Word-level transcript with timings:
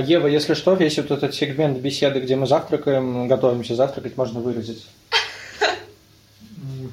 Ева, 0.00 0.26
если 0.26 0.54
что, 0.54 0.74
весь 0.74 0.96
вот 0.96 1.10
этот 1.10 1.34
сегмент 1.34 1.78
беседы, 1.78 2.20
где 2.20 2.36
мы 2.36 2.46
завтракаем, 2.46 3.28
готовимся 3.28 3.74
завтракать, 3.74 4.16
можно 4.16 4.40
вырезать. 4.40 4.86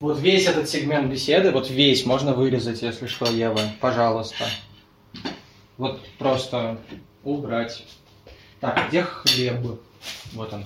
Вот 0.00 0.20
весь 0.20 0.46
этот 0.46 0.68
сегмент 0.68 1.10
беседы, 1.10 1.50
вот 1.50 1.70
весь 1.70 2.06
можно 2.06 2.32
вырезать, 2.32 2.82
если 2.82 3.08
что, 3.08 3.26
Ева, 3.26 3.60
пожалуйста. 3.80 4.44
Вот 5.76 6.00
просто 6.18 6.78
убрать. 7.24 7.84
Так, 8.60 8.88
где 8.88 9.02
хлеб? 9.02 9.80
Вот 10.34 10.52
он. 10.52 10.64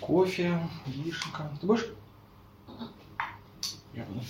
Кофе, 0.00 0.58
вишенка. 0.86 1.50
Ты 1.60 1.66
будешь? 1.66 1.86
Я 3.94 4.04
буду. 4.04 4.20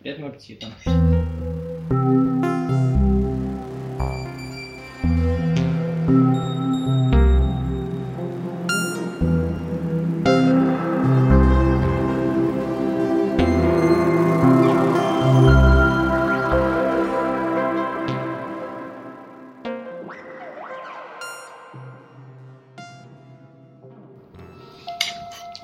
Приятного 0.00 0.30
аппетита. 0.30 0.66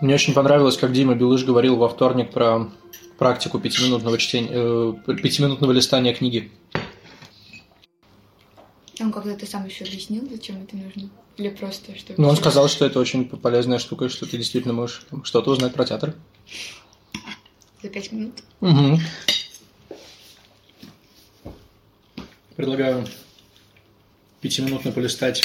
Мне 0.02 0.14
очень 0.14 0.34
понравилось, 0.34 0.76
как 0.76 0.92
Дима 0.92 1.14
Белыш 1.14 1.42
говорил 1.44 1.76
во 1.76 1.88
вторник 1.88 2.32
про 2.32 2.68
практику 3.18 3.58
пятиминутного 3.58 4.18
чтения, 4.18 4.50
э, 4.52 4.94
пятиминутного 5.06 5.72
листания 5.72 6.14
книги. 6.14 6.50
Он 9.00 9.12
как-то 9.12 9.34
ты 9.36 9.46
сам 9.46 9.66
еще 9.66 9.84
объяснил, 9.84 10.26
зачем 10.30 10.62
это 10.62 10.76
нужно? 10.76 11.10
Или 11.36 11.50
просто 11.50 11.96
что? 11.96 12.14
Ну, 12.16 12.28
он 12.28 12.36
сказал, 12.36 12.68
что 12.68 12.86
это 12.86 12.98
очень 12.98 13.28
полезная 13.28 13.78
штука, 13.78 14.08
что 14.08 14.26
ты 14.26 14.38
действительно 14.38 14.72
можешь 14.72 15.06
что-то 15.24 15.50
узнать 15.50 15.74
про 15.74 15.84
театр. 15.84 16.14
За 17.82 17.88
пять 17.88 18.10
минут? 18.10 18.42
Угу. 18.60 19.00
Предлагаю 22.56 23.06
пятиминутно 24.40 24.92
полистать 24.92 25.42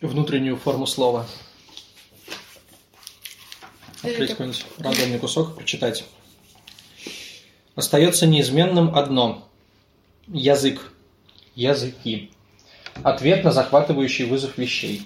внутреннюю 0.00 0.56
форму 0.56 0.86
слова. 0.86 1.26
Открыть 4.02 4.30
какой-нибудь 4.30 4.64
рандомный 4.78 5.18
кусок, 5.18 5.56
прочитать. 5.56 6.06
Остается 7.74 8.26
неизменным 8.26 8.94
одно– 8.96 9.46
язык, 10.28 10.92
языки. 11.54 12.30
Ответ 13.02 13.44
на 13.44 13.52
захватывающий 13.52 14.26
вызов 14.26 14.58
вещей. 14.58 15.02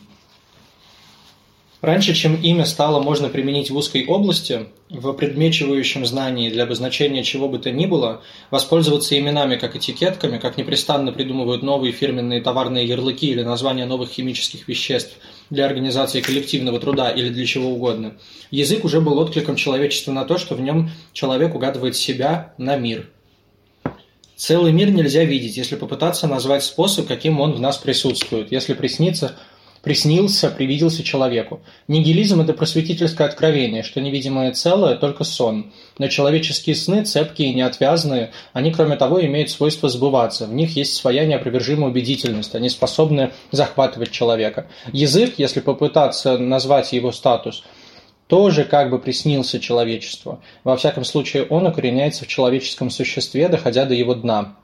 Раньше, 1.85 2.15
чем 2.15 2.37
имя 2.41 2.65
стало 2.65 3.03
можно 3.03 3.29
применить 3.29 3.71
в 3.71 3.77
узкой 3.77 4.07
области, 4.07 4.69
в 4.89 5.13
предмечивающем 5.13 6.07
знании 6.07 6.49
для 6.49 6.63
обозначения 6.63 7.23
чего 7.23 7.47
бы 7.47 7.59
то 7.59 7.71
ни 7.71 7.85
было, 7.85 8.23
воспользоваться 8.51 9.19
именами 9.19 9.57
как 9.57 9.77
этикетками, 9.77 10.39
как 10.39 10.57
непрестанно 10.57 11.13
придумывают 11.13 11.63
новые 11.63 11.93
фирменные 11.93 12.41
товарные 12.41 12.87
ярлыки 12.87 13.27
или 13.27 13.43
названия 13.43 13.85
новых 13.85 14.09
химических 14.09 14.67
веществ 14.67 15.19
для 15.51 15.67
организации 15.67 16.21
коллективного 16.21 16.81
труда 16.81 17.11
или 17.11 17.29
для 17.29 17.47
чего 17.47 17.71
угодно. 17.71 18.15
Язык 18.51 18.85
уже 18.85 19.01
был 19.01 19.19
откликом 19.19 19.57
человечества 19.57 20.13
на 20.13 20.25
то, 20.25 20.39
что 20.39 20.55
в 20.55 20.61
нем 20.61 20.91
человек 21.13 21.55
угадывает 21.55 21.97
себя 21.97 22.55
на 22.59 22.77
мир. 22.77 23.11
Целый 24.37 24.73
мир 24.73 24.91
нельзя 24.91 25.25
видеть, 25.25 25.57
если 25.57 25.77
попытаться 25.77 26.27
назвать 26.27 26.65
способ, 26.65 27.07
каким 27.07 27.41
он 27.41 27.53
в 27.53 27.61
нас 27.61 27.77
присутствует, 27.79 28.51
если 28.53 28.75
приснится– 28.75 29.37
приснился, 29.85 30.51
привиделся 30.51 31.05
человеку. 31.05 31.61
Нигилизм– 31.87 32.41
это 32.43 32.55
просветительское 32.55 33.29
откровение, 33.29 33.83
что 33.83 34.01
невидимое 34.01 34.53
целое– 34.53 34.97
только 34.97 35.25
сон. 35.25 35.73
Но 35.99 36.09
человеческие 36.09 36.75
сны, 36.75 37.05
цепкие 37.05 37.51
и 37.51 37.55
неотвязные, 37.55 38.33
они, 38.53 38.73
кроме 38.73 38.97
того, 38.97 39.25
имеют 39.25 39.51
свойство 39.51 39.89
сбываться. 39.89 40.47
В 40.47 40.55
них 40.55 40.75
есть 40.75 40.97
своя 40.97 41.27
неопровержимая 41.27 41.91
убедительность, 41.91 42.55
они 42.55 42.71
способны 42.71 43.31
захватывать 43.53 44.11
человека. 44.11 44.67
Язык, 44.93 45.35
если 45.37 45.61
попытаться 45.61 46.39
назвать 46.39 46.93
его 46.93 47.13
статус– 47.13 47.63
тоже 48.27 48.65
как 48.65 48.91
бы 48.91 48.99
приснился 48.99 49.61
человечеству. 49.61 50.41
Во 50.65 50.77
всяком 50.77 51.05
случае, 51.05 51.45
он 51.45 51.67
укореняется 51.67 52.25
в 52.25 52.29
человеческом 52.29 52.91
существе, 52.91 53.49
доходя 53.49 53.85
до 53.85 53.95
его 53.95 54.15
дна. 54.15 54.57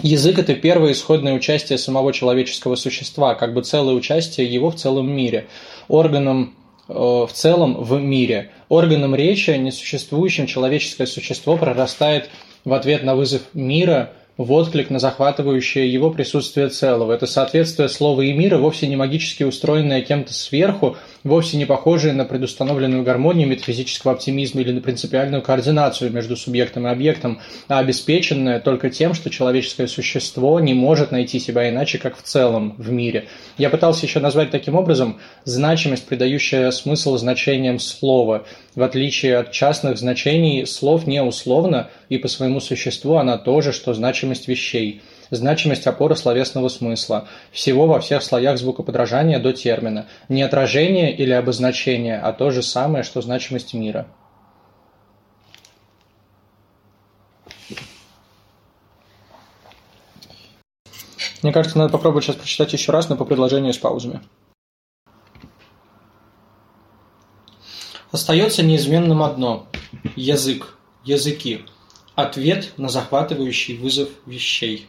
Язык– 0.00 0.38
это 0.40 0.54
первое 0.54 0.92
исходное 0.92 1.34
участие 1.34 1.78
самого 1.78 2.12
человеческого 2.12 2.76
существа, 2.76 3.34
как 3.34 3.52
бы 3.52 3.62
целое 3.62 3.94
участие 3.94 4.46
его 4.52 4.70
в 4.70 4.76
целом 4.76 5.10
мире, 5.10 5.46
органом 5.88 6.54
э, 6.88 6.92
в 6.94 7.30
целом 7.32 7.82
в 7.82 8.00
мире. 8.00 8.50
Органом 8.68 9.14
речи 9.14 9.50
несуществующим 9.50 10.46
человеческое 10.46 11.06
существо 11.06 11.56
прорастает 11.56 12.30
в 12.64 12.72
ответ 12.72 13.02
на 13.02 13.14
вызов 13.14 13.42
мира– 13.52 14.12
в 14.36 14.52
отклик 14.52 14.90
на 14.90 14.98
захватывающее 14.98 15.90
его 15.90 16.10
присутствие 16.10 16.68
целого. 16.68 17.12
Это 17.12 17.26
соответствие 17.26 17.88
слова 17.88 18.22
и 18.22 18.32
мира, 18.32 18.58
вовсе 18.58 18.86
не 18.86 18.96
магически 18.96 19.42
устроенное 19.42 20.00
кем-то 20.00 20.32
сверху, 20.32 20.96
вовсе 21.24 21.56
не 21.56 21.64
похожее 21.64 22.12
на 22.12 22.24
предустановленную 22.24 23.02
гармонию 23.02 23.48
метафизического 23.48 24.12
оптимизма 24.12 24.60
или 24.60 24.72
на 24.72 24.80
принципиальную 24.80 25.42
координацию 25.42 26.12
между 26.12 26.36
субъектом 26.36 26.86
и 26.86 26.90
объектом, 26.90 27.40
а 27.68 27.78
обеспеченное 27.78 28.60
только 28.60 28.90
тем, 28.90 29.14
что 29.14 29.30
человеческое 29.30 29.86
существо 29.86 30.58
не 30.60 30.74
может 30.74 31.12
найти 31.12 31.38
себя 31.38 31.68
иначе, 31.68 31.98
как 31.98 32.16
в 32.16 32.22
целом 32.22 32.74
в 32.78 32.90
мире. 32.90 33.28
Я 33.58 33.70
пытался 33.70 34.06
еще 34.06 34.20
назвать 34.20 34.50
таким 34.50 34.74
образом 34.74 35.18
значимость, 35.44 36.06
придающая 36.06 36.70
смысл 36.70 37.16
значениям 37.16 37.78
слова. 37.78 38.44
В 38.74 38.82
отличие 38.82 39.38
от 39.38 39.52
частных 39.52 39.98
значений, 39.98 40.66
слов 40.66 41.06
не 41.06 41.22
условно, 41.22 41.90
и 42.08 42.18
по 42.18 42.28
своему 42.28 42.60
существу 42.60 43.16
она 43.16 43.38
тоже, 43.38 43.72
что 43.72 43.94
значимость 43.94 44.48
вещей– 44.48 45.02
значимость 45.36 45.86
опоры 45.86 46.14
словесного 46.14 46.68
смысла, 46.68 47.28
всего 47.50 47.86
во 47.86 48.00
всех 48.00 48.22
слоях 48.22 48.58
звукоподражания 48.58 49.38
до 49.38 49.52
термина, 49.52 50.06
не 50.28 50.42
отражение 50.42 51.14
или 51.14 51.32
обозначение, 51.32 52.18
а 52.18 52.32
то 52.32 52.50
же 52.50 52.62
самое, 52.62 53.02
что 53.02 53.20
значимость 53.22 53.74
мира. 53.74 54.06
Мне 61.42 61.52
кажется, 61.52 61.76
надо 61.76 61.90
попробовать 61.90 62.24
сейчас 62.24 62.36
прочитать 62.36 62.72
еще 62.72 62.92
раз, 62.92 63.08
но 63.08 63.16
по 63.16 63.24
предложению 63.24 63.72
с 63.72 63.78
паузами. 63.78 64.20
Остается 68.12 68.62
неизменным 68.62 69.22
одно– 69.22 69.66
язык, 70.16 70.76
языки, 71.02 71.64
ответ 72.14 72.74
на 72.76 72.88
захватывающий 72.88 73.76
вызов 73.76 74.10
вещей. 74.26 74.88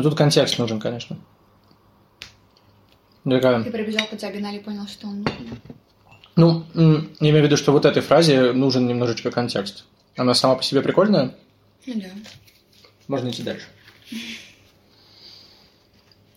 Но 0.00 0.08
тут 0.08 0.16
контекст 0.16 0.58
нужен, 0.58 0.80
конечно. 0.80 1.18
Такая... 3.22 3.62
Ты 3.62 3.70
пробежал 3.70 4.06
по 4.06 4.16
диагонали 4.16 4.56
и 4.56 4.60
понял, 4.60 4.88
что 4.88 5.08
он 5.08 5.18
нужен. 5.18 5.60
Ну, 6.36 6.64
я 6.74 7.28
имею 7.28 7.42
в 7.42 7.44
виду, 7.44 7.58
что 7.58 7.72
вот 7.72 7.84
этой 7.84 8.00
фразе 8.00 8.52
нужен 8.52 8.86
немножечко 8.86 9.30
контекст. 9.30 9.84
Она 10.16 10.32
сама 10.32 10.54
по 10.54 10.62
себе 10.62 10.80
прикольная? 10.80 11.34
Ну 11.84 12.00
да. 12.00 12.08
Можно 13.08 13.28
идти 13.28 13.42
дальше. 13.42 13.66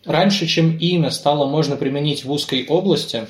Раньше, 0.04 0.46
чем 0.46 0.78
имя 0.78 1.10
стало 1.10 1.50
можно 1.50 1.78
применить 1.78 2.26
в 2.26 2.32
узкой 2.34 2.66
области, 2.68 3.28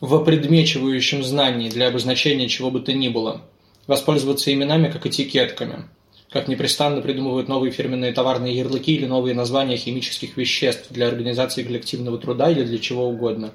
в 0.00 0.22
предмечивающем 0.22 1.24
знании 1.24 1.68
для 1.68 1.88
обозначения 1.88 2.48
чего 2.48 2.70
бы 2.70 2.78
то 2.78 2.92
ни 2.92 3.08
было, 3.08 3.42
воспользоваться 3.88 4.54
именами 4.54 4.92
как 4.92 5.06
этикетками– 5.06 5.88
как 6.30 6.46
непрестанно 6.46 7.02
придумывают 7.02 7.48
новые 7.48 7.72
фирменные 7.72 8.12
товарные 8.12 8.56
ярлыки 8.56 8.94
или 8.94 9.06
новые 9.06 9.34
названия 9.34 9.76
химических 9.76 10.36
веществ 10.36 10.90
для 10.90 11.08
организации 11.08 11.64
коллективного 11.64 12.18
труда 12.18 12.50
или 12.50 12.62
для 12.62 12.78
чего 12.78 13.08
угодно. 13.08 13.52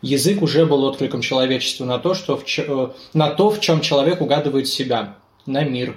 Язык 0.00 0.42
уже 0.42 0.66
был 0.66 0.84
откликом 0.84 1.22
человечества 1.22 1.84
на 1.84 1.98
то, 1.98 2.14
что 2.14 2.36
в, 2.36 2.44
э, 2.58 2.88
на 3.14 3.30
то, 3.30 3.50
в 3.50 3.60
чем 3.60 3.80
человек 3.80 4.20
угадывает 4.20 4.68
себя, 4.68 5.18
на 5.46 5.64
мир. 5.64 5.96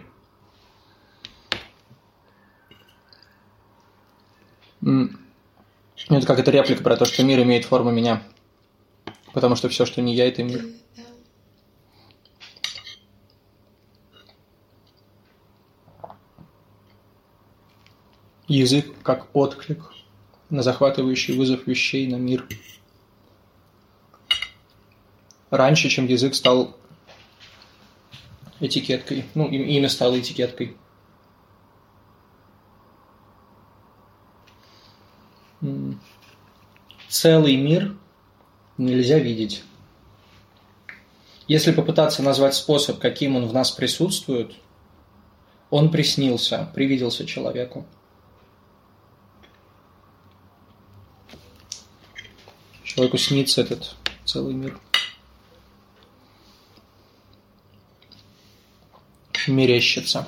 Это 4.82 6.26
как 6.26 6.40
эта 6.40 6.52
реплика 6.52 6.84
про 6.84 6.96
то, 6.96 7.06
что 7.06 7.24
мир 7.24 7.42
имеет 7.44 7.66
форму 7.66 7.92
меня. 7.92 8.24
Потому 9.34 9.56
что 9.56 9.70
все, 9.70 9.86
что 9.86 10.02
не 10.02 10.16
я, 10.16 10.28
это 10.28 10.44
мир. 10.44 10.66
Язык 18.48 18.94
как 19.04 19.28
отклик. 19.36 19.92
на 20.50 20.64
захватывающий 20.64 21.36
вызов 21.36 21.68
вещей 21.68 22.08
на 22.08 22.16
мир. 22.16 22.48
Раньше, 25.50 25.90
чем 25.90 26.08
язык 26.08 26.36
стал 26.36 26.76
этикеткой, 28.60 29.26
ну, 29.36 29.48
имя 29.50 29.90
стало 29.90 30.20
этикеткой. 30.20 30.78
Целый 37.10 37.56
мир 37.56 37.98
нельзя 38.78 39.20
видеть. 39.20 39.64
Если 41.48 41.72
попытаться 41.72 42.22
назвать 42.22 42.56
способ, 42.56 43.00
каким 43.00 43.38
он 43.38 43.48
в 43.48 43.54
нас 43.54 43.72
присутствует, 43.72 44.56
он 45.70 45.90
приснился, 45.90 46.70
привиделся 46.74 47.26
человеку. 47.26 47.86
Человеку 52.98 53.20
снится 53.20 53.62
этот 53.62 53.96
целый 54.26 54.56
мир. 54.56 54.80
Мерещится. 59.46 60.28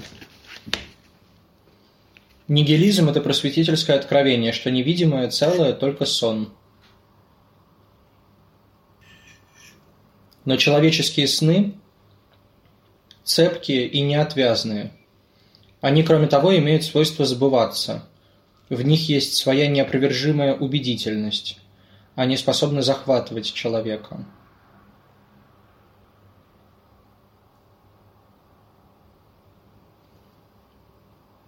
Нигилизм– 2.48 3.10
это 3.10 3.22
просветительское 3.22 3.98
откровение, 3.98 4.54
что 4.54 4.70
невидимое 4.70 5.32
целое– 5.32 5.74
только 5.74 6.06
сон. 6.06 6.54
Но 10.46 10.56
человеческие 10.56 11.28
сны 11.28 11.74
цепкие 13.24 13.88
и 13.88 14.00
неотвязные. 14.02 14.94
Они, 15.82 16.04
кроме 16.04 16.28
того, 16.28 16.56
имеют 16.56 16.84
свойство 16.84 17.26
сбываться. 17.26 18.08
В 18.70 18.80
них 18.84 19.10
есть 19.10 19.34
своя 19.34 19.66
неопровержимая 19.66 20.54
убедительность. 20.54 21.58
Они 22.20 22.36
способны 22.36 22.82
захватывать 22.82 23.54
человека. 23.54 24.26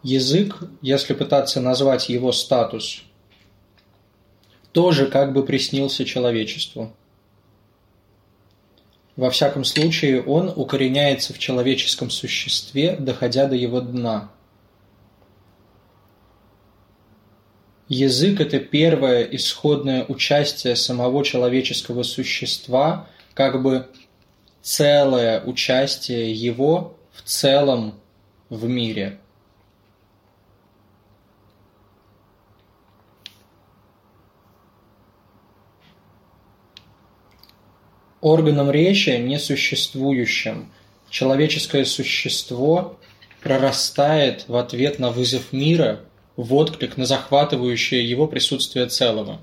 Язык, 0.01 0.59
если 0.81 1.13
пытаться 1.13 1.59
назвать 1.59 2.07
его 2.07 2.31
статус, 2.31 3.03
тоже 4.71 5.07
как 5.07 5.33
бы 5.33 5.43
приснился 5.43 6.05
человечеству. 6.05 6.95
Во 9.17 9.29
всяком 9.29 9.65
случае, 9.65 10.23
он 10.23 10.53
укореняется 10.55 11.33
в 11.33 11.39
человеческом 11.39 12.09
существе, 12.09 12.95
доходя 12.95 13.47
до 13.47 13.57
его 13.57 13.81
дна. 13.81 14.31
Язык– 17.93 18.39
это 18.39 18.61
первое 18.61 19.23
исходное 19.23 20.05
участие 20.05 20.77
самого 20.77 21.25
человеческого 21.25 22.03
существа, 22.03 23.09
как 23.33 23.61
бы 23.61 23.89
целое 24.61 25.41
участие 25.43 26.31
его 26.31 26.97
в 27.11 27.21
целом 27.23 27.95
в 28.47 28.65
мире. 28.65 29.19
Органом 38.21 38.71
речи, 38.71 39.09
несуществующим, 39.09 40.71
человеческое 41.09 41.83
существо 41.83 42.97
прорастает 43.43 44.47
в 44.47 44.55
ответ 44.55 44.97
на 44.97 45.11
вызов 45.11 45.51
мира– 45.51 46.05
в 46.41 46.55
отклик 46.55 46.97
на 46.97 47.05
захватывающее 47.05 48.03
его 48.07 48.27
присутствие 48.27 48.87
целого. 48.87 49.39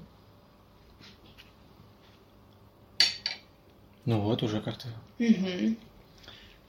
Ну 4.04 4.20
вот, 4.20 4.42
уже 4.42 4.60
как-то. 4.60 4.88
Угу. 5.18 5.76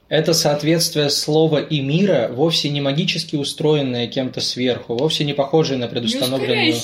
Это 0.08 0.32
соответствие 0.34 1.10
слова 1.10 1.58
и 1.58 1.80
мира, 1.80 2.30
вовсе 2.32 2.68
не 2.68 2.80
магически 2.80 3.36
устроенное 3.36 4.06
кем-то 4.06 4.40
сверху, 4.40 4.94
вовсе 4.94 5.24
не 5.24 5.32
похожее 5.32 5.78
на 5.78 5.88
предустановленную... 5.88 6.74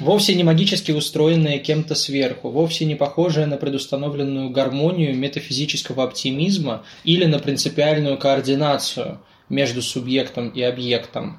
Вовсе 0.00 0.34
не 0.34 0.44
магически 0.44 0.92
устроенное 0.92 1.58
кем-то 1.58 1.94
сверху, 1.94 2.50
вовсе 2.50 2.84
не 2.84 2.94
похожее 2.94 3.46
на 3.46 3.56
предустановленную 3.56 4.50
гармонию 4.50 5.16
метафизического 5.16 6.04
оптимизма 6.04 6.84
или 7.04 7.24
на 7.24 7.38
принципиальную 7.38 8.16
координацию– 8.16 9.20
между 9.50 9.82
субъектом 9.82 10.48
и 10.48 10.62
объектом, 10.62 11.38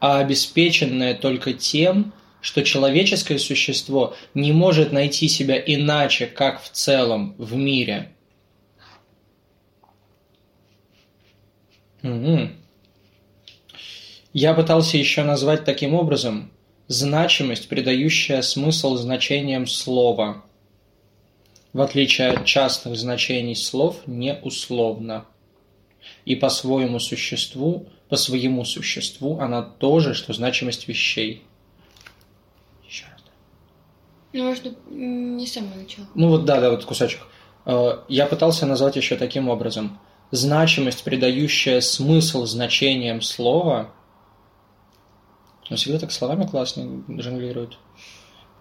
а 0.00 0.18
обеспеченное 0.18 1.14
только 1.14 1.52
тем, 1.52 2.12
что 2.40 2.64
человеческое 2.64 3.38
существо 3.38 4.16
не 4.34 4.52
может 4.52 4.90
найти 4.90 5.28
себя 5.28 5.56
иначе, 5.64 6.26
как 6.26 6.60
в 6.60 6.70
целом 6.70 7.36
в 7.38 7.54
мире. 7.54 8.10
Угу. 12.02 12.48
Я 14.32 14.54
пытался 14.54 14.96
еще 14.96 15.22
назвать 15.22 15.64
таким 15.64 15.94
образом 15.94 16.50
значимость, 16.88 17.68
придающая 17.68 18.42
смысл 18.42 18.96
значениям 18.96 19.68
слова. 19.68 20.42
В 21.72 21.80
отличие 21.80 22.28
от 22.30 22.44
частных 22.44 22.96
значений 22.96 23.54
слов, 23.54 24.00
не 24.06 24.34
условно 24.34 25.26
и 26.24 26.36
по 26.36 26.48
своему 26.48 26.98
существу, 26.98 27.88
по 28.08 28.16
своему 28.16 28.64
существу 28.64 29.38
она 29.38 29.62
тоже, 29.62 30.14
что 30.14 30.32
значимость 30.32 30.88
вещей. 30.88 31.44
Еще 32.86 33.06
раз. 33.10 33.22
Ну, 34.32 34.44
может, 34.44 34.90
не 34.90 35.46
с 35.46 35.52
самого 35.52 35.76
начала. 35.76 36.06
Ну 36.14 36.28
вот, 36.28 36.44
да, 36.44 36.60
да, 36.60 36.70
вот 36.70 36.84
кусочек. 36.84 37.20
Э, 37.64 38.02
я 38.08 38.26
пытался 38.26 38.66
назвать 38.66 38.96
еще 38.96 39.16
таким 39.16 39.48
образом. 39.48 39.98
Значимость, 40.30 41.04
придающая 41.04 41.80
смысл 41.80 42.46
значением 42.46 43.20
слова, 43.20 43.90
он 45.70 45.76
всегда 45.76 45.98
так 45.98 46.12
словами 46.12 46.46
классно 46.46 47.04
жонглирует. 47.20 47.78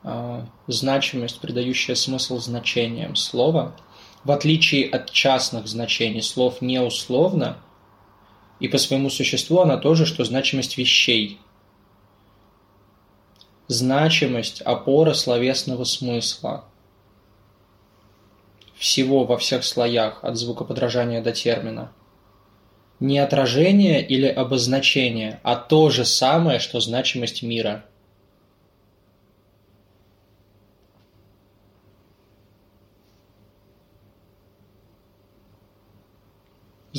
Э, 0.04 0.46
значимость, 0.68 1.40
придающая 1.40 1.96
смысл 1.96 2.38
значением 2.40 3.16
слова– 3.16 3.76
в 4.24 4.32
отличие 4.32 4.90
от 4.90 5.12
частных 5.12 5.68
значений 5.68 6.22
слов 6.22 6.62
не 6.62 6.80
условно, 6.80 7.58
и 8.60 8.68
по 8.68 8.78
своему 8.78 9.10
существу 9.10 9.60
она 9.60 9.78
тоже, 9.78 10.06
что 10.06 10.24
значимость 10.24 10.78
вещей. 10.78 11.40
Значимость– 13.68 14.62
опора 14.66 15.14
словесного 15.14 15.84
смысла. 15.86 16.66
Всего 18.76 19.24
во 19.24 19.38
всех 19.38 19.64
слоях, 19.64 20.24
от 20.24 20.38
звукоподражания 20.38 21.24
до 21.24 21.32
термина. 21.32 21.92
Не 23.00 23.20
отражение 23.20 24.06
или 24.06 24.28
обозначение, 24.28 25.40
а 25.44 25.56
то 25.56 25.90
же 25.90 26.06
самое, 26.06 26.60
что 26.60 26.80
значимость 26.80 27.42
мира– 27.42 27.86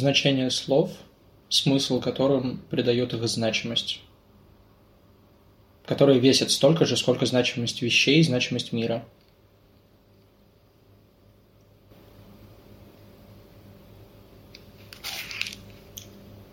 значение 0.02 0.50
слов, 0.50 0.90
смысл 1.48 2.00
которым 2.00 2.58
придает 2.70 3.14
их 3.14 3.28
значимость, 3.28 4.00
который 5.86 6.18
весит 6.18 6.50
столько 6.50 6.84
же, 6.86 6.96
сколько 6.96 7.24
значимость 7.24 7.82
вещей 7.82 8.18
и 8.18 8.24
значимость 8.24 8.72
мира. 8.72 9.04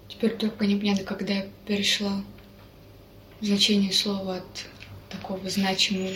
Теперь 0.08 0.36
только 0.36 0.68
непонятно, 0.68 1.06
когда 1.06 1.34
я 1.34 1.48
перешла 1.66 2.24
значение 3.42 3.92
слова 3.92 4.36
от 4.38 4.66
такого 5.10 5.50
значимого, 5.50 6.14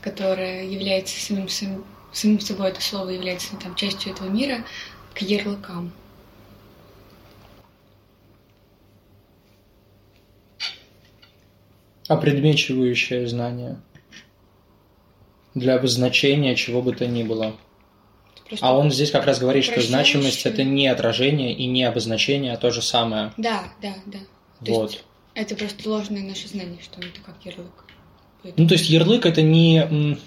которое 0.00 0.64
является 0.66 1.20
самим, 1.20 1.48
самим, 1.48 1.84
самим 2.14 2.40
собой, 2.40 2.70
это 2.70 2.80
слово 2.80 3.10
является 3.10 3.56
там, 3.56 3.74
частью 3.74 4.12
этого 4.12 4.28
мира, 4.28 4.64
к 5.12 5.20
ярлыкам. 5.20 5.92
Опредмечивающее 12.12 13.26
знание 13.26 13.80
для 15.54 15.76
обозначения 15.76 16.54
чего 16.56 16.82
бы 16.82 16.94
то 16.94 17.06
ни 17.06 17.22
было. 17.22 17.56
А 18.60 18.76
он 18.76 18.90
здесь 18.90 19.10
как 19.10 19.24
раз 19.24 19.38
говорит, 19.38 19.64
что 19.64 19.80
значимость 19.80 20.44
это 20.44 20.62
не 20.62 20.86
отражение 20.86 21.54
и 21.54 21.66
не 21.66 21.84
обозначение, 21.84 22.52
а 22.52 22.56
то 22.56 22.70
же 22.70 22.82
самое. 22.82 23.32
Да, 23.36 23.64
да, 23.80 23.94
да. 24.06 24.18
То 24.64 24.72
вот. 24.72 25.04
это 25.34 25.56
просто 25.56 25.88
ложное 25.88 26.22
наше 26.22 26.48
знание, 26.48 26.78
что 26.82 27.00
это 27.00 27.20
как 27.24 27.36
ярлык. 27.44 27.84
Поэтому... 28.42 28.62
Ну, 28.62 28.68
то 28.68 28.74
есть 28.74 28.90
ярлык 28.90 29.24
это 29.24 29.42
не... 29.42 30.18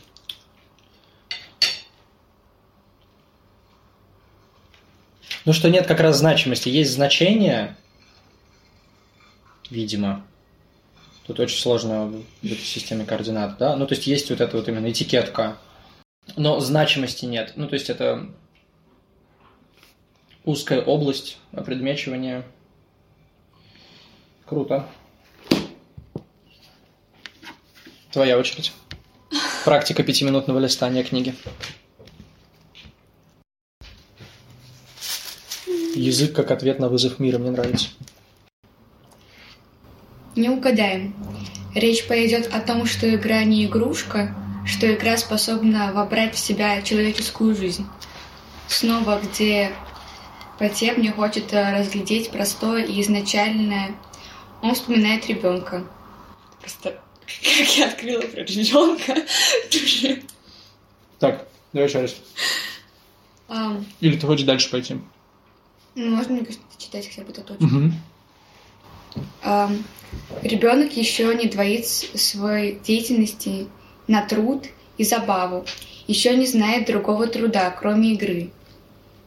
Ну, 5.45 5.53
что 5.53 5.69
нет 5.69 5.85
как 5.85 5.99
раз 5.99 6.17
значимости. 6.17 6.69
Есть 6.69 6.91
значение, 6.93 7.77
видимо, 9.69 10.25
Тут 11.27 11.39
очень 11.39 11.59
сложно 11.59 12.07
в 12.41 12.45
этой 12.45 12.57
системе 12.57 13.05
координат, 13.05 13.57
да? 13.57 13.75
Ну, 13.75 13.87
то 13.87 13.95
есть 13.95 14.05
есть 14.05 14.29
вот 14.29 14.41
эта 14.41 14.57
вот 14.57 14.67
именно 14.67 14.91
этикетка, 14.91 15.57
но 16.35 16.59
значимости 16.59 17.25
нет. 17.25 17.53
Ну, 17.55 17.67
то 17.67 17.73
есть 17.73 17.89
это 17.89 18.29
узкая 20.43 20.81
область 20.81 21.39
предмечивания. 21.65 22.45
Круто. 24.45 24.87
Твоя 28.11 28.37
очередь. 28.37 28.71
Практика 29.65 30.03
пятиминутного 30.03 30.59
листания 30.59 31.03
книги. 31.03 31.33
Язык 35.95 36.35
как 36.35 36.51
ответ 36.51 36.77
на 36.77 36.87
вызов 36.87 37.19
мира 37.19 37.39
мне 37.39 37.49
нравится. 37.49 37.89
Не 40.35 40.49
угадаем. 40.49 41.13
Речь 41.73 42.07
пойдет 42.07 42.53
о 42.53 42.59
том, 42.59 42.85
что 42.85 43.13
игра 43.13 43.43
не 43.43 43.65
игрушка, 43.65 44.35
что 44.65 44.93
игра 44.93 45.17
способна 45.17 45.91
вобрать 45.93 46.35
в 46.35 46.39
себя 46.39 46.81
человеческую 46.81 47.55
жизнь. 47.55 47.85
Снова, 48.67 49.21
где 49.21 49.71
Потеп 50.57 50.97
не 50.97 51.09
хочет 51.09 51.53
разглядеть 51.53 52.31
простое 52.31 52.83
и 52.83 53.01
изначальное. 53.01 53.95
Он 54.61 54.73
вспоминает 54.73 55.27
ребенка. 55.27 55.85
Просто 56.61 56.99
как 57.25 57.77
я 57.77 57.87
открыла 57.87 58.21
про 58.21 58.43
ребенка. 58.43 59.15
Так, 61.17 61.47
давай 61.71 61.87
еще 61.87 62.01
раз. 62.01 62.13
Um, 63.47 63.85
Или 64.01 64.17
ты 64.17 64.27
хочешь 64.27 64.45
дальше 64.45 64.69
пойти? 64.69 64.97
ну, 65.95 66.15
можно, 66.15 66.33
мне 66.33 66.43
кажется, 66.43 66.65
читать 66.77 67.07
хотя 67.07 67.21
бы 67.21 67.31
это 67.31 67.41
точно. 67.41 67.65
Угу. 67.65 67.91
Ребенок 70.41 70.95
еще 70.95 71.33
не 71.35 71.47
двоит 71.47 71.85
своей 71.87 72.79
деятельности 72.79 73.67
на 74.07 74.21
труд 74.21 74.65
и 74.97 75.03
забаву, 75.03 75.65
еще 76.07 76.35
не 76.35 76.45
знает 76.45 76.87
другого 76.87 77.27
труда, 77.27 77.69
кроме 77.71 78.13
игры. 78.13 78.51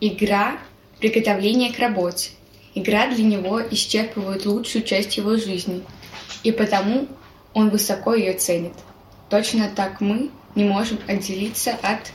Игра– 0.01 0.59
приготовление 1.01 1.73
к 1.73 1.79
работе. 1.79 2.31
Игра 2.75 3.09
для 3.09 3.25
него 3.25 3.61
исчерпывает 3.61 4.47
лучшую 4.47 4.85
часть 4.85 5.17
его 5.17 5.37
жизни, 5.37 5.83
и 6.43 6.53
потому 6.53 7.09
он 7.55 7.71
высоко 7.71 8.15
ее 8.15 8.35
ценит. 8.35 8.75
Точно 9.29 9.69
так 9.75 10.01
мы 10.01 10.31
не 10.55 10.65
можем 10.65 10.99
отделиться 11.07 11.73
от 11.83 12.13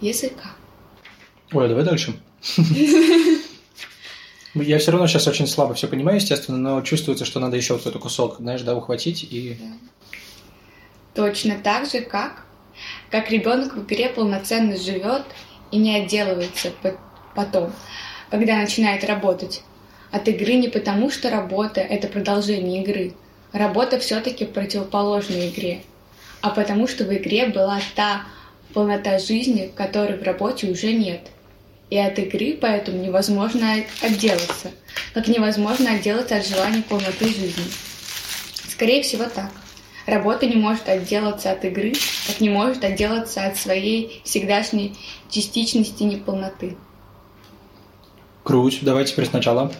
языка. 0.00 0.50
Ой, 1.52 1.64
а 1.64 1.68
давай 1.68 1.84
дальше. 1.84 2.14
Я 4.54 4.78
все 4.78 4.90
равно 4.90 5.06
сейчас 5.06 5.26
очень 5.26 5.46
слабо 5.46 5.74
все 5.74 5.88
понимаю, 5.88 6.16
естественно, 6.16 6.58
но 6.58 6.82
чувствуется, 6.82 7.24
что 7.24 7.40
надо 7.40 7.56
еще 7.56 7.72
вот 7.74 7.86
этот 7.86 8.02
кусок, 8.02 8.36
знаешь, 8.38 8.62
да, 8.62 8.74
ухватить 8.76 9.24
и... 9.24 9.56
Точно 11.14 11.56
так 11.62 11.90
же, 11.90 12.00
как, 12.00 12.44
как 13.10 13.30
ребенок 13.30 13.74
в 13.74 13.84
игре 13.84 14.08
полноценно 14.08 14.76
живет 14.76 15.24
и 15.70 15.78
не 15.78 15.96
отделывается 15.96 16.70
по- 16.82 16.98
потом, 17.34 17.72
когда 18.30 18.56
начинает 18.56 19.04
работать. 19.04 19.62
От 20.10 20.28
игры 20.28 20.54
не 20.54 20.68
потому, 20.68 21.10
что 21.10 21.30
работа– 21.30 21.80
это 21.82 22.06
продолжение 22.08 22.82
игры. 22.82 23.14
Работа 23.52 23.98
все-таки 23.98 24.44
противоположна 24.44 25.48
игре. 25.48 25.82
А 26.42 26.50
потому, 26.50 26.86
что 26.86 27.04
в 27.04 27.14
игре 27.14 27.46
была 27.46 27.80
та 27.94 28.24
полнота 28.74 29.18
жизни, 29.18 29.70
которой 29.74 30.18
в 30.18 30.22
работе 30.22 30.70
уже 30.70 30.92
нет. 30.92 31.30
И 31.92 31.98
от 31.98 32.18
игры 32.18 32.56
поэтому 32.58 33.04
невозможно 33.04 33.74
отделаться, 34.00 34.70
как 35.12 35.28
невозможно 35.28 35.90
отделаться 35.90 36.36
от 36.36 36.46
желания 36.46 36.82
полноты 36.82 37.26
жизни. 37.26 37.64
Скорее 38.66 39.02
всего 39.02 39.24
так. 39.24 39.50
Работа 40.06 40.46
не 40.46 40.56
может 40.56 40.88
отделаться 40.88 41.52
от 41.52 41.66
игры, 41.66 41.92
как 42.26 42.40
не 42.40 42.48
может 42.48 42.82
отделаться 42.82 43.44
от 43.44 43.58
своей 43.58 44.22
всегдашней 44.24 44.96
частичности 45.28 46.04
неполноты. 46.04 46.78
Круть, 48.42 48.78
давай 48.80 49.04
теперь 49.04 49.26
сначала. 49.26 49.70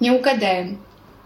Не 0.00 0.10
угадаем. 0.10 0.80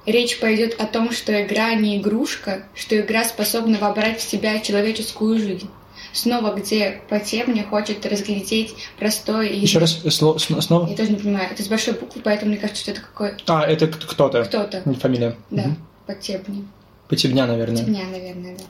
Речь 0.06 0.38
пойдет 0.38 0.80
о 0.80 0.86
том, 0.86 1.10
что 1.12 1.42
игра 1.44 1.74
не 1.74 1.98
игрушка, 1.98 2.64
что 2.74 2.98
игра 3.00 3.24
способна 3.24 3.78
вобрать 3.78 4.20
в 4.20 4.22
себя 4.28 4.60
человеческую 4.60 5.38
жизнь. 5.38 5.68
Снова, 6.12 6.54
где 6.54 7.02
Потеп 7.10 7.48
не 7.48 7.62
хочет 7.62 8.06
разглядеть 8.06 8.74
простое 8.98 9.48
и... 9.48 9.58
Еще 9.58 9.78
раз, 9.78 10.02
сло- 10.04 10.36
сно- 10.38 10.60
снова. 10.62 10.88
Я 10.88 10.96
тоже 10.96 11.10
не 11.10 11.16
понимаю. 11.18 11.48
Это 11.50 11.62
с 11.62 11.68
большой 11.68 11.94
буквы, 11.94 12.22
поэтому 12.24 12.52
мне 12.52 12.60
кажется, 12.60 12.82
что 12.82 12.92
это 12.92 13.00
какой... 13.02 13.32
А, 13.46 13.64
это 13.66 13.88
кто-то. 13.88 14.44
Кто-то. 14.44 14.82
Фамилия. 15.00 15.36
Да, 15.50 15.62
Мгм. 15.64 15.76
Потебни. 16.06 16.64
Потебня, 17.08 17.46
наверное. 17.46 17.82
Дня, 17.82 18.04
наверное, 18.10 18.56
да. 18.56 18.64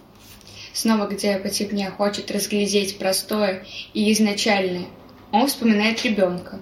Снова, 0.72 1.06
где 1.06 1.36
Потебня 1.38 1.90
хочет 1.90 2.30
разглядеть 2.30 2.98
простое 2.98 3.64
и 3.94 4.12
изначальное, 4.12 4.86
он 5.32 5.46
вспоминает 5.46 6.02
ребенка. 6.04 6.60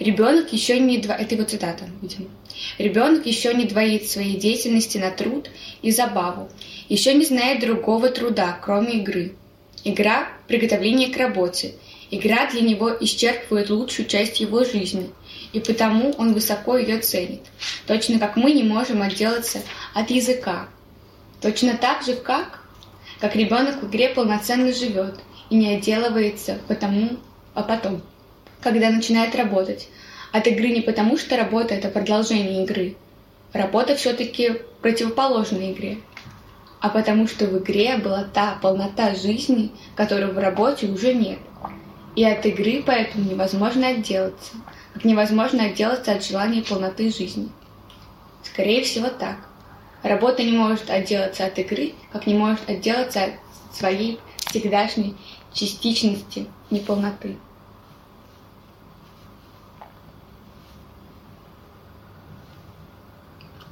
Ребенок 0.00 0.52
еще 0.52 0.78
не 0.80 0.98
два... 0.98 1.14
Это 1.14 1.34
его 1.36 1.44
цитата, 1.44 1.84
видимо. 2.02 2.26
Ребенок 2.78 3.26
еще 3.26 3.54
не 3.54 3.64
двоит 3.64 4.08
своей 4.08 4.36
деятельности 4.36 4.98
на 4.98 5.10
труд 5.10 5.50
и 5.82 5.90
забаву, 5.90 6.48
еще 6.88 7.14
не 7.14 7.24
знает 7.24 7.60
другого 7.60 8.08
труда, 8.08 8.58
кроме 8.62 8.94
игры. 8.94 9.34
Игра– 9.84 10.28
приготовление 10.48 11.08
к 11.08 11.16
работе. 11.16 11.74
Игра 12.10 12.46
для 12.46 12.60
него 12.60 12.90
исчерпывает 13.00 13.70
лучшую 13.70 14.06
часть 14.06 14.40
его 14.40 14.64
жизни, 14.64 15.10
и 15.52 15.60
потому 15.60 16.12
он 16.12 16.32
высоко 16.32 16.76
ее 16.78 16.98
ценит. 16.98 17.42
Точно 17.86 18.18
как 18.18 18.36
мы 18.36 18.52
не 18.52 18.62
можем 18.62 19.02
отделаться 19.02 19.60
от 19.94 20.10
языка. 20.10 20.68
Точно 21.40 21.76
так 21.76 22.02
же, 22.02 22.14
как, 22.14 22.60
как 23.20 23.36
ребенок 23.36 23.82
в 23.82 23.88
игре 23.88 24.08
полноценно 24.10 24.72
живет 24.72 25.20
и 25.50 25.56
не 25.56 25.74
отделывается 25.74 26.58
потому, 26.68 27.18
а 27.52 27.62
потом, 27.62 28.02
когда 28.62 28.90
начинает 28.90 29.34
работать. 29.34 29.88
От 30.34 30.48
игры 30.48 30.70
не 30.70 30.80
потому, 30.80 31.16
что 31.16 31.36
работа– 31.36 31.74
это 31.76 31.88
продолжение 31.88 32.64
игры. 32.64 32.96
Работа 33.52 33.94
все-таки 33.94 34.62
противоположна 34.82 35.70
игре. 35.70 35.98
А 36.80 36.88
потому 36.88 37.28
что 37.28 37.46
в 37.46 37.56
игре 37.58 37.98
была 37.98 38.24
та 38.24 38.58
полнота 38.60 39.14
жизни, 39.14 39.70
которой 39.94 40.32
в 40.32 40.38
работе 40.38 40.88
уже 40.88 41.14
нет. 41.14 41.38
И 42.16 42.24
от 42.24 42.44
игры 42.46 42.82
поэтому 42.84 43.30
невозможно 43.30 43.86
отделаться, 43.86 44.54
как 44.92 45.04
невозможно 45.04 45.66
отделаться 45.66 46.10
от 46.10 46.24
желания 46.24 46.62
полноты 46.62 47.12
жизни. 47.12 47.48
Скорее 48.42 48.82
всего 48.82 49.10
так. 49.10 49.36
Работа 50.02 50.42
не 50.42 50.58
может 50.58 50.90
отделаться 50.90 51.46
от 51.46 51.56
игры, 51.60 51.92
как 52.12 52.26
не 52.26 52.34
может 52.34 52.68
отделаться 52.68 53.22
от 53.22 53.30
своей 53.72 54.18
всегдашней 54.48 55.14
частичности 55.52 56.46
неполноты. 56.72 57.36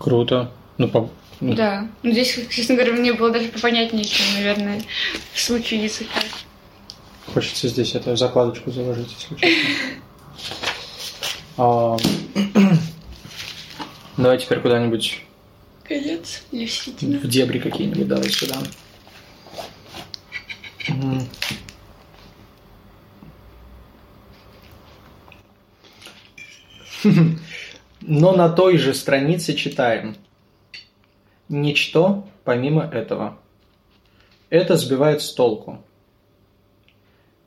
Круто. 0.02 0.50
Ну, 0.78 0.88
по... 0.88 1.08
ну, 1.40 1.54
Да. 1.54 1.86
Ну, 2.02 2.10
здесь, 2.10 2.36
честно 2.50 2.74
говоря, 2.74 2.92
мне 2.92 3.12
было 3.12 3.30
даже 3.30 3.46
попонятнее, 3.48 4.04
чем, 4.04 4.26
наверное, 4.34 4.82
в 5.32 5.40
случае 5.40 5.84
языка. 5.84 6.20
Хочется 7.32 7.68
здесь 7.68 7.94
эту 7.94 8.16
закладочку 8.16 8.72
заложить, 8.72 9.14
если 9.16 9.36
честно. 9.36 9.62
А, 11.58 11.98
Давай 14.16 14.38
теперь 14.38 14.58
куда-нибудь 14.60 15.20
Конец 15.84 16.42
или 16.50 16.64
в 16.64 16.72
середину? 16.72 17.18
в 17.18 17.28
дебри 17.28 17.58
какие-нибудь 17.58 18.08
давай 18.08 18.30
сюда. 18.30 18.56
Но 28.14 28.32
на 28.32 28.50
той 28.50 28.76
же 28.76 28.92
странице 28.92 29.54
читаем. 29.54 30.16
Ничто 31.48 32.28
помимо 32.44 32.82
этого. 32.82 33.38
Это 34.50 34.76
сбивает 34.76 35.22
с 35.22 35.32
толку. 35.32 35.82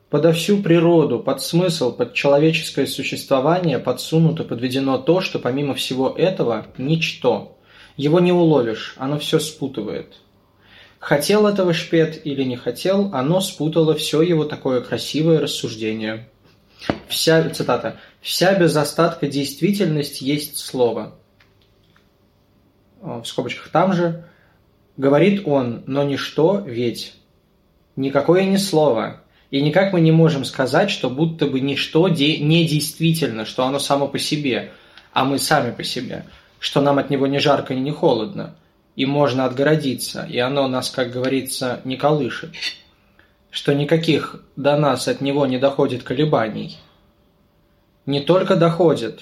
Подо 0.10 0.34
всю 0.34 0.64
природу, 0.64 1.20
под 1.20 1.44
смысл, 1.44 1.96
под 1.96 2.16
человеческое 2.16 2.88
существование 2.88 3.78
подсунуто, 3.78 4.44
подведено 4.44 4.98
то, 4.98 5.22
что 5.22 5.38
помимо 5.38 5.76
всего 5.76 6.10
этого– 6.10 6.66
ничто. 6.80 7.60
Его 7.96 8.20
не 8.20 8.32
уловишь, 8.32 8.96
оно 8.98 9.20
все 9.20 9.38
спутывает. 9.38 10.16
Хотел 10.98 11.46
этого 11.46 11.76
шпет 11.76 12.26
или 12.26 12.42
не 12.42 12.56
хотел, 12.56 13.12
оно 13.14 13.40
спутало 13.40 13.94
все 13.94 14.24
его 14.24 14.46
такое 14.46 14.82
красивое 14.82 15.42
рассуждение. 15.42 16.28
Вся, 17.08 17.50
цитата, 17.50 18.00
«Вся 18.22 18.54
без 18.56 18.76
остатка 18.76 19.28
действительность 19.28 20.22
есть 20.22 20.58
слово». 20.58 21.16
В 23.02 23.24
скобочках 23.26 23.70
там 23.70 23.94
же. 23.94 24.26
Говорит 24.98 25.44
он, 25.46 25.84
но 25.86 26.04
ничто 26.04 26.64
ведь. 26.66 27.14
Никакое 27.96 28.46
не 28.46 28.58
слово. 28.58 29.22
И 29.52 29.62
никак 29.62 29.94
мы 29.94 30.02
не 30.02 30.12
можем 30.12 30.44
сказать, 30.44 30.90
что 30.90 31.10
будто 31.10 31.48
бы 31.48 31.60
ничто 31.60 32.10
де- 32.10 32.38
не 32.40 32.68
действительно, 32.68 33.46
что 33.46 33.66
оно 33.66 33.80
само 33.80 34.08
по 34.08 34.18
себе, 34.18 34.72
а 35.14 35.24
мы 35.24 35.38
сами 35.38 35.72
по 35.72 35.84
себе, 35.84 36.26
что 36.60 36.82
нам 36.82 36.98
от 36.98 37.10
него 37.10 37.28
не 37.28 37.40
жарко 37.40 37.74
и 37.74 37.80
не 37.80 37.92
холодно, 37.92 38.56
и 38.96 39.06
можно 39.06 39.46
отгородиться, 39.46 40.28
и 40.30 40.40
оно 40.40 40.68
нас, 40.68 40.90
как 40.90 41.12
говорится, 41.12 41.80
не 41.84 41.96
колышет, 41.96 42.52
что 43.56 43.74
никаких 43.74 44.44
до 44.58 44.76
нас 44.76 45.08
от 45.08 45.22
него 45.22 45.46
не 45.46 45.58
доходит 45.58 46.04
колебаний. 46.04 46.78
Не 48.06 48.20
только 48.20 48.58
доходит, 48.58 49.22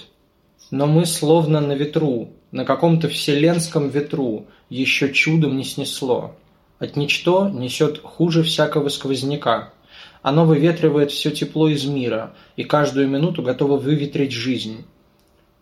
но 0.72 0.88
мы 0.88 1.06
словно 1.06 1.60
на 1.60 1.74
ветру, 1.74 2.30
на 2.50 2.64
каком-то 2.64 3.08
вселенском 3.08 3.90
ветру, 3.90 4.48
еще 4.68 5.12
чудом 5.12 5.56
не 5.56 5.62
снесло. 5.62 6.34
От 6.80 6.96
ничто 6.96 7.48
несет 7.48 8.00
хуже 8.02 8.42
всякого 8.42 8.88
сквозняка. 8.88 9.72
Оно 10.20 10.44
выветривает 10.44 11.12
все 11.12 11.30
тепло 11.30 11.68
из 11.68 11.84
мира 11.84 12.34
и 12.56 12.64
каждую 12.64 13.06
минуту 13.06 13.40
готово 13.40 13.76
выветрить 13.76 14.32
жизнь. 14.32 14.84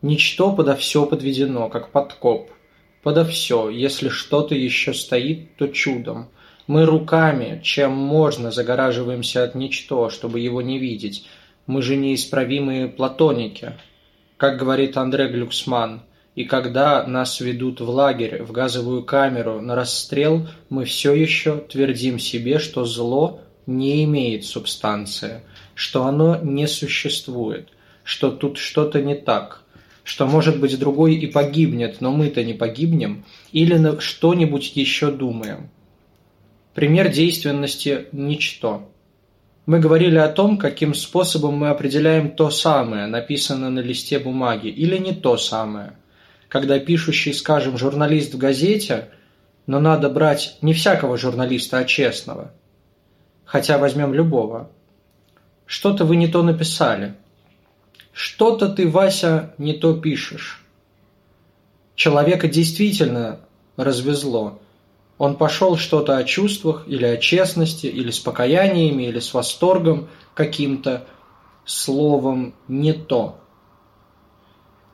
Ничто 0.00 0.50
подо 0.50 0.76
все 0.76 1.04
подведено, 1.04 1.68
как 1.68 1.90
подкоп. 1.90 2.50
Подо 3.02 3.26
все, 3.26 3.68
если 3.68 4.08
что-то 4.08 4.54
еще 4.54 4.94
стоит, 4.94 5.56
то 5.56 5.68
чудом. 5.68 6.30
Мы 6.66 6.84
руками, 6.86 7.60
чем 7.64 7.92
можно, 7.92 8.50
загораживаемся 8.50 9.42
от 9.42 9.54
ничто, 9.54 10.10
чтобы 10.10 10.40
его 10.40 10.62
не 10.62 10.78
видеть. 10.78 11.26
Мы 11.66 11.82
же 11.82 11.96
неисправимые 11.96 12.88
платоники. 12.88 13.72
Как 14.36 14.58
говорит 14.58 14.96
Андре 14.96 15.28
Глюксман, 15.28 16.02
и 16.34 16.44
когда 16.44 17.06
нас 17.06 17.40
ведут 17.40 17.80
в 17.80 17.90
лагерь, 17.90 18.42
в 18.42 18.52
газовую 18.52 19.04
камеру, 19.04 19.60
на 19.60 19.74
расстрел, 19.74 20.48
мы 20.70 20.84
все 20.84 21.14
еще 21.14 21.56
твердим 21.56 22.18
себе, 22.18 22.58
что 22.58 22.84
зло 22.84 23.40
не 23.66 24.04
имеет 24.04 24.44
субстанции, 24.44 25.42
что 25.74 26.06
оно 26.06 26.36
не 26.36 26.66
существует, 26.66 27.68
что 28.02 28.30
тут 28.30 28.56
что-то 28.56 29.02
не 29.02 29.14
так, 29.14 29.62
что, 30.04 30.26
может 30.26 30.58
быть, 30.58 30.78
другой 30.78 31.16
и 31.16 31.26
погибнет, 31.26 32.00
но 32.00 32.12
мы-то 32.12 32.42
не 32.42 32.54
погибнем, 32.54 33.24
или 33.52 33.98
что-нибудь 34.00 34.74
еще 34.74 35.10
думаем. 35.10 35.68
Пример 36.74 37.10
действенности– 37.10 38.06
ничто. 38.12 38.88
Мы 39.66 39.78
говорили 39.78 40.16
о 40.16 40.28
том, 40.28 40.58
каким 40.58 40.94
способом 40.94 41.54
мы 41.54 41.68
определяем 41.68 42.30
то 42.30 42.50
самое, 42.50 43.06
написанное 43.06 43.70
на 43.70 43.80
листе 43.80 44.18
бумаги, 44.18 44.68
или 44.68 44.96
не 44.98 45.12
то 45.12 45.36
самое– 45.36 45.96
когда 46.52 46.78
пишущий, 46.78 47.32
скажем, 47.32 47.78
журналист 47.78 48.34
в 48.34 48.36
газете, 48.36 49.08
но 49.66 49.80
надо 49.80 50.10
брать 50.10 50.58
не 50.60 50.74
всякого 50.74 51.16
журналиста, 51.16 51.78
а 51.78 51.84
честного. 51.84 52.52
Хотя 53.46 53.78
возьмем 53.78 54.12
любого. 54.12 54.70
Что-то 55.64 56.04
вы 56.04 56.16
не 56.16 56.28
то 56.28 56.42
написали. 56.42 57.14
Что-то 58.12 58.68
ты, 58.68 58.86
Вася, 58.86 59.54
не 59.56 59.72
то 59.72 59.98
пишешь. 59.98 60.62
Человека 61.94 62.48
действительно 62.48 63.40
развезло. 63.78 64.60
Он 65.22 65.36
пошел 65.36 65.76
что-то 65.76 66.16
о 66.16 66.24
чувствах, 66.24 66.82
или 66.88 67.04
о 67.04 67.16
честности, 67.16 67.86
или 67.86 68.10
с 68.10 68.18
покаяниями, 68.18 69.04
или 69.04 69.20
с 69.20 69.32
восторгом 69.32 70.08
каким-то, 70.34 71.06
словом 71.64 72.56
не 72.66 72.92
то. 72.92 73.38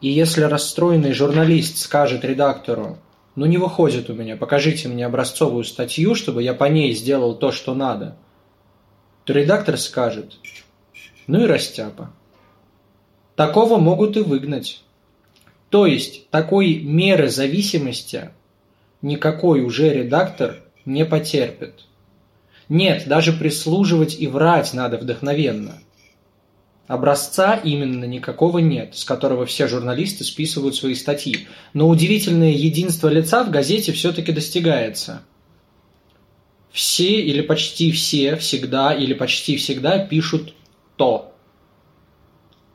И 0.03 0.11
если 0.11 0.43
расстроенный 0.43 1.15
журналист 1.15 1.79
скажет 1.79 2.27
редактору, 2.27 2.99
ну 3.37 3.47
не 3.47 3.57
выходит 3.57 4.11
у 4.11 4.13
меня, 4.13 4.37
покажите 4.37 4.89
мне 4.89 5.07
образцовую 5.07 5.65
статью, 5.65 6.15
чтобы 6.15 6.43
я 6.43 6.53
по 6.53 6.65
ней 6.65 6.93
сделал 6.93 7.35
то, 7.35 7.51
что 7.51 7.73
надо, 7.73 8.19
то 9.25 9.33
редактор 9.33 9.79
скажет, 9.79 10.35
ну 11.27 11.41
и 11.41 11.47
растяпа. 11.47 12.11
Такого 13.35 13.79
могут 13.79 14.19
и 14.19 14.21
выгнать. 14.21 14.83
То 15.71 15.87
есть 15.87 16.29
такой 16.29 16.83
меры 16.83 17.31
зависимости 17.31 18.29
никакой 19.03 19.63
уже 19.63 19.93
редактор 19.93 20.63
не 20.85 21.05
потерпит. 21.05 21.85
Нет, 22.69 23.05
даже 23.07 23.33
прислуживать 23.33 24.21
и 24.21 24.27
врать 24.27 24.75
надо 24.75 24.99
вдохновенно– 24.99 25.79
Образца 26.89 27.55
именно 27.55 28.07
никакого 28.07 28.59
нет, 28.61 28.97
с 28.97 29.05
которого 29.05 29.45
все 29.45 29.69
журналисты 29.69 30.25
списывают 30.25 30.75
свои 30.75 30.95
статьи. 30.95 31.47
Но 31.75 31.87
удивительное 31.87 32.51
единство 32.51 33.09
лица 33.09 33.45
в 33.45 33.51
газете 33.51 33.93
все-таки 33.93 34.33
достигается. 34.33 35.21
Все 36.71 37.21
или 37.21 37.43
почти 37.43 37.93
все 37.93 38.37
всегда 38.37 38.95
или 38.95 39.13
почти 39.13 39.59
всегда 39.59 39.99
пишут 39.99 40.55
«то». 40.97 41.35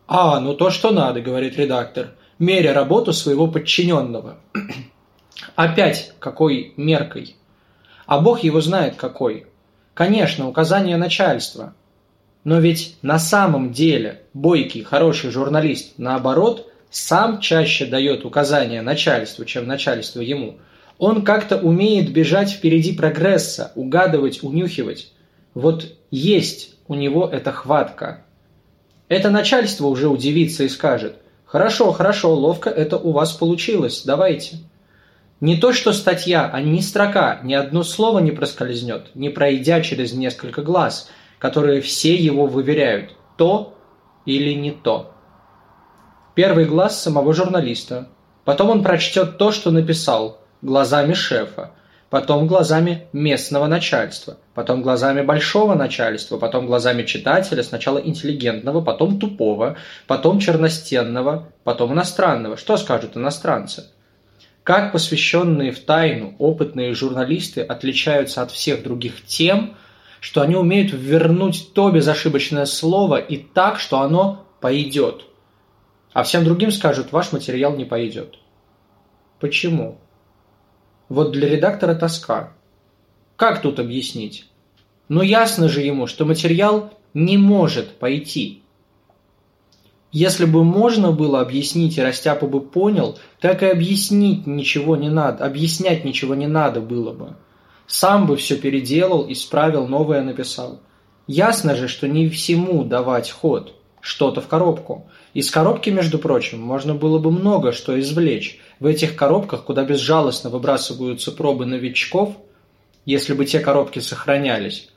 «А, 0.05 0.39
ну 0.39 0.53
то, 0.53 0.69
что 0.69 0.91
надо»,— 0.91 1.19
говорит 1.21 1.57
редактор, 1.57 2.11
меря 2.37 2.73
работу 2.73 3.13
своего 3.13 3.47
подчиненного. 3.47 4.37
Опять 5.55 6.13
какой 6.19 6.73
меркой? 6.77 7.35
А 8.05 8.19
Бог 8.19 8.43
его 8.43 8.61
знает 8.61 8.95
какой. 8.95 9.47
Конечно, 9.93 10.47
указание 10.47 10.97
начальства– 10.97 11.73
но 12.43 12.59
ведь 12.59 12.97
на 13.01 13.19
самом 13.19 13.71
деле 13.71 14.23
бойкий, 14.33 14.83
хороший 14.83 15.31
журналист, 15.31 15.93
наоборот, 15.97 16.69
сам 16.89 17.39
чаще 17.39 17.85
дает 17.85 18.25
указания 18.25 18.81
начальству, 18.81 19.45
чем 19.45 19.65
начальство 19.65 20.19
ему. 20.19 20.57
Он 20.97 21.23
как-то 21.23 21.57
умеет 21.57 22.11
бежать 22.11 22.51
впереди 22.51 22.93
прогресса, 22.93 23.71
угадывать, 23.75 24.43
унюхивать. 24.43 25.11
Вот 25.53 25.87
есть 26.11 26.75
у 26.87 26.95
него 26.95 27.27
эта 27.27 27.51
хватка. 27.51 28.25
Это 29.07 29.29
начальство 29.29 29.87
уже 29.87 30.07
удивится 30.07 30.63
и 30.63 30.69
скажет, 30.69 31.15
«Хорошо, 31.45 31.91
хорошо, 31.91 32.33
ловко 32.33 32.69
это 32.69 32.97
у 32.97 33.11
вас 33.11 33.31
получилось, 33.31 34.03
давайте». 34.05 34.57
Не 35.43 35.57
то 35.57 35.73
что 35.73 35.93
статья, 35.93 36.49
а 36.51 36.61
ни 36.61 36.79
строка, 36.79 37.39
ни 37.43 37.53
одно 37.53 37.83
слово 37.83 38.19
не 38.19 38.31
проскользнет, 38.31 39.13
не 39.13 39.29
пройдя 39.29 39.81
через 39.81 40.13
несколько 40.13 40.61
глаз– 40.61 41.09
которые 41.43 41.81
все 41.81 42.15
его 42.15 42.45
выверяют, 42.45 43.17
то 43.35 43.77
или 44.25 44.53
не 44.53 44.71
то. 44.71 45.11
Первый 46.35 46.63
глаз 46.63 47.01
самого 47.01 47.33
журналиста. 47.33 48.07
Потом 48.45 48.69
он 48.69 48.81
прочтет 48.81 49.37
то, 49.37 49.51
что 49.51 49.69
написал, 49.69 50.39
глазами 50.61 51.11
шефа, 51.11 51.71
потом 52.09 52.47
глазами 52.47 53.09
местного 53.11 53.67
начальства, 53.67 54.37
потом 54.53 54.81
глазами 54.81 55.21
большого 55.21 55.75
начальства, 55.75 56.37
потом 56.37 56.65
глазами 56.65 57.03
читателя, 57.03 57.61
сначала 57.61 57.97
интеллигентного, 57.97 58.79
потом 58.79 59.19
тупого, 59.19 59.75
потом 60.07 60.39
черностенного, 60.39 61.49
потом 61.65 61.91
иностранного. 61.91 62.55
Что 62.55 62.77
скажут 62.77 63.17
иностранцы? 63.17 63.83
Как 64.63 64.93
посвященные 64.93 65.71
в 65.71 65.79
тайну 65.81 66.35
опытные 66.39 66.93
журналисты 66.93 67.61
отличаются 67.61 68.41
от 68.41 68.51
всех 68.51 68.81
других 68.81 69.25
тем, 69.25 69.75
что 70.21 70.41
они 70.41 70.55
умеют 70.55 70.93
вернуть 70.93 71.73
то 71.73 71.91
безошибочное 71.91 72.65
слово 72.65 73.17
и 73.17 73.37
так, 73.37 73.77
что 73.77 73.99
оно 73.99 74.47
пойдет. 74.61 75.25
А 76.13 76.23
всем 76.23 76.45
другим 76.45 76.71
скажут, 76.71 77.11
ваш 77.11 77.33
материал 77.33 77.75
не 77.75 77.83
пойдет. 77.83 78.37
Почему? 79.41 79.99
Вот 81.09 81.33
для 81.33 81.49
редактора 81.49 81.93
тоска. 81.93 82.53
Как 83.35 83.61
тут 83.61 83.79
объяснить? 83.79 84.47
Но 85.09 85.17
ну, 85.17 85.21
ясно 85.23 85.67
же 85.67 85.81
ему, 85.81 86.07
что 86.07 86.23
материал 86.23 86.93
не 87.13 87.37
может 87.37 87.97
пойти. 87.97 88.62
Если 90.13 90.45
бы 90.45 90.63
можно 90.63 91.11
было 91.11 91.41
объяснить, 91.41 91.97
и 91.97 92.01
Растяпа 92.01 92.45
бы 92.45 92.61
понял, 92.61 93.17
так 93.41 93.63
и 93.63 93.65
объяснить 93.65 94.45
ничего 94.45 94.95
не 94.95 95.09
надо, 95.09 95.43
объяснять 95.43 96.05
ничего 96.05 96.35
не 96.35 96.45
надо 96.45 96.81
было 96.81 97.11
бы. 97.11 97.35
Сам 97.87 98.27
бы 98.27 98.37
все 98.37 98.55
переделал, 98.55 99.25
исправил, 99.31 99.87
новое 99.87 100.21
написал. 100.21 100.81
Ясно 101.25 101.75
же, 101.75 101.87
что 101.87 102.07
не 102.07 102.29
всему 102.29 102.83
давать 102.83 103.31
ход, 103.31 103.73
что-то 104.01 104.39
в 104.39 104.47
коробку. 104.47 105.09
Из 105.33 105.49
коробки, 105.49 105.89
между 105.89 106.19
прочим, 106.19 106.61
можно 106.61 106.93
было 106.93 107.17
бы 107.17 107.31
много 107.31 107.71
что 107.71 107.99
извлечь. 107.99 108.59
В 108.79 108.85
этих 108.85 109.15
коробках, 109.15 109.63
куда 109.63 109.83
безжалостно 109.83 110.51
выбрасываются 110.51 111.31
пробы 111.31 111.65
новичков, 111.65 112.37
если 113.05 113.33
бы 113.33 113.45
те 113.45 113.59
коробки 113.59 113.97
сохранялись, 113.97 114.89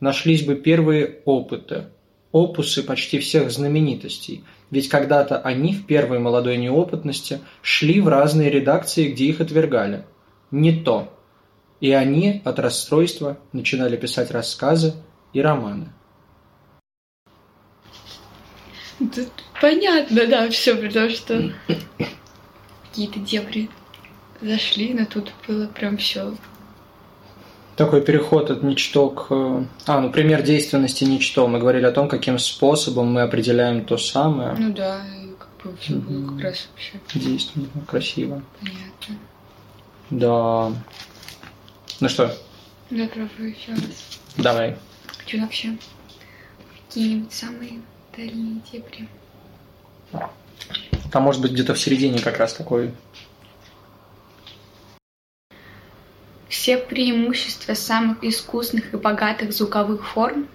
нашлись 0.00 0.46
бы 0.46 0.54
первые 0.54 1.20
опыты, 1.26 1.88
опусы 2.36 2.82
почти 2.82 3.18
всех 3.18 3.50
знаменитостей. 3.50 4.44
Ведь 4.70 4.88
когда-то 4.88 5.38
они 5.38 5.72
в 5.72 5.86
первой 5.86 6.18
молодой 6.18 6.56
неопытности 6.56 7.40
шли 7.62 8.00
в 8.00 8.08
разные 8.08 8.50
редакции, 8.50 9.08
где 9.08 9.26
их 9.26 9.40
отвергали. 9.40 10.04
Не 10.50 10.72
то. 10.72 11.12
И 11.80 11.92
они 11.92 12.42
от 12.44 12.58
расстройства 12.58 13.38
начинали 13.52 13.96
писать 13.96 14.30
рассказы 14.30 14.94
и 15.32 15.40
романы. 15.40 15.88
Тут 18.98 19.28
понятно, 19.60 20.26
да, 20.26 20.48
все, 20.50 20.74
потому 20.74 21.10
что 21.10 21.52
какие-то 22.88 23.20
дебри 23.20 23.68
зашли, 24.40 24.94
но 24.94 25.04
тут 25.04 25.32
было 25.46 25.66
прям 25.66 25.98
все 25.98 26.34
Такой 27.76 28.00
переход 28.00 28.50
от 28.50 28.62
ничто 28.62 29.10
к... 29.10 29.26
А, 29.86 30.00
ну, 30.00 30.10
пример 30.10 30.42
действенности 30.42 31.04
ничто. 31.04 31.46
Мы 31.46 31.58
говорили 31.58 31.84
о 31.84 31.92
том, 31.92 32.08
каким 32.08 32.38
способом 32.38 33.12
мы 33.12 33.20
определяем 33.22 33.84
то 33.84 33.98
самое. 33.98 34.54
Ну 34.58 34.72
да, 34.72 35.00
и 35.22 35.28
как 35.38 35.48
бы 35.72 35.76
все 35.78 35.94
было 35.94 36.18
Мгм. 36.20 36.36
как 36.36 36.44
раз 36.46 36.68
вообще 36.72 37.00
Действенно, 37.14 37.66
красиво. 37.86 38.42
понятно. 38.60 39.16
Да. 40.08 40.72
Ну 42.00 42.08
что, 42.08 42.34
Да, 42.90 43.06
пробую 43.08 43.50
еще 43.50 43.72
раз. 43.72 44.20
давай. 44.38 44.76
Хочу 45.18 45.40
вообще 45.40 45.76
какие-нибудь 46.88 47.32
самые 47.32 47.80
дальние 48.16 48.60
дебри. 48.72 49.08
А 51.12 51.20
может 51.20 51.40
быть, 51.42 51.52
где-то 51.52 51.74
в 51.74 51.78
середине 51.80 52.20
как 52.20 52.38
раз 52.38 52.54
такой 52.54 52.92
Все 56.48 56.78
преимущества 56.78 57.74
самых 57.74 58.22
искусных 58.22 58.94
и 58.94 58.96
богатых 58.96 59.52
звуковых 59.52 60.06
форм, 60.06 60.48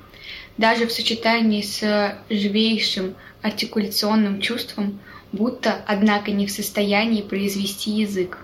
даже 0.57 0.87
в 0.87 0.91
сочетании 0.91 1.61
с 1.61 2.17
живейшим 2.29 3.15
артикуляционным 3.41 4.41
чувством, 4.41 4.99
будто, 5.31 5.83
однако, 5.87 6.31
не 6.31 6.45
в 6.45 6.51
состоянии 6.51 7.21
произвести 7.21 7.91
язык, 7.91 8.37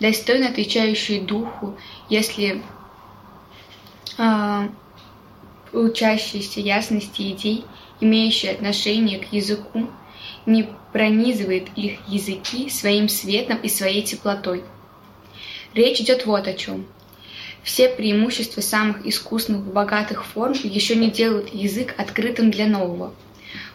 достойно 0.00 0.48
отвечающий 0.48 1.20
духу, 1.20 1.76
если 2.08 2.62
а, 4.18 4.68
учащиеся 5.72 6.60
ясности 6.60 7.32
идей, 7.32 7.64
имеющие 8.00 8.52
отношение 8.52 9.18
к 9.18 9.32
языку, 9.32 9.88
не 10.46 10.68
пронизывает 10.92 11.68
их 11.76 11.98
языки 12.08 12.70
своим 12.70 13.08
светом 13.08 13.58
и 13.58 13.68
своей 13.68 14.02
теплотой. 14.02 14.62
Речь 15.76 16.00
идет 16.00 16.24
вот 16.24 16.48
о 16.48 16.54
чем. 16.54 16.86
Все 17.62 17.90
преимущества 17.90 18.62
самых 18.62 19.06
искусных 19.06 19.60
богатых 19.60 20.24
форм 20.24 20.54
еще 20.64 20.96
не 20.96 21.10
делают 21.10 21.52
язык 21.52 21.94
открытым 21.98 22.50
для 22.50 22.66
нового. 22.66 23.12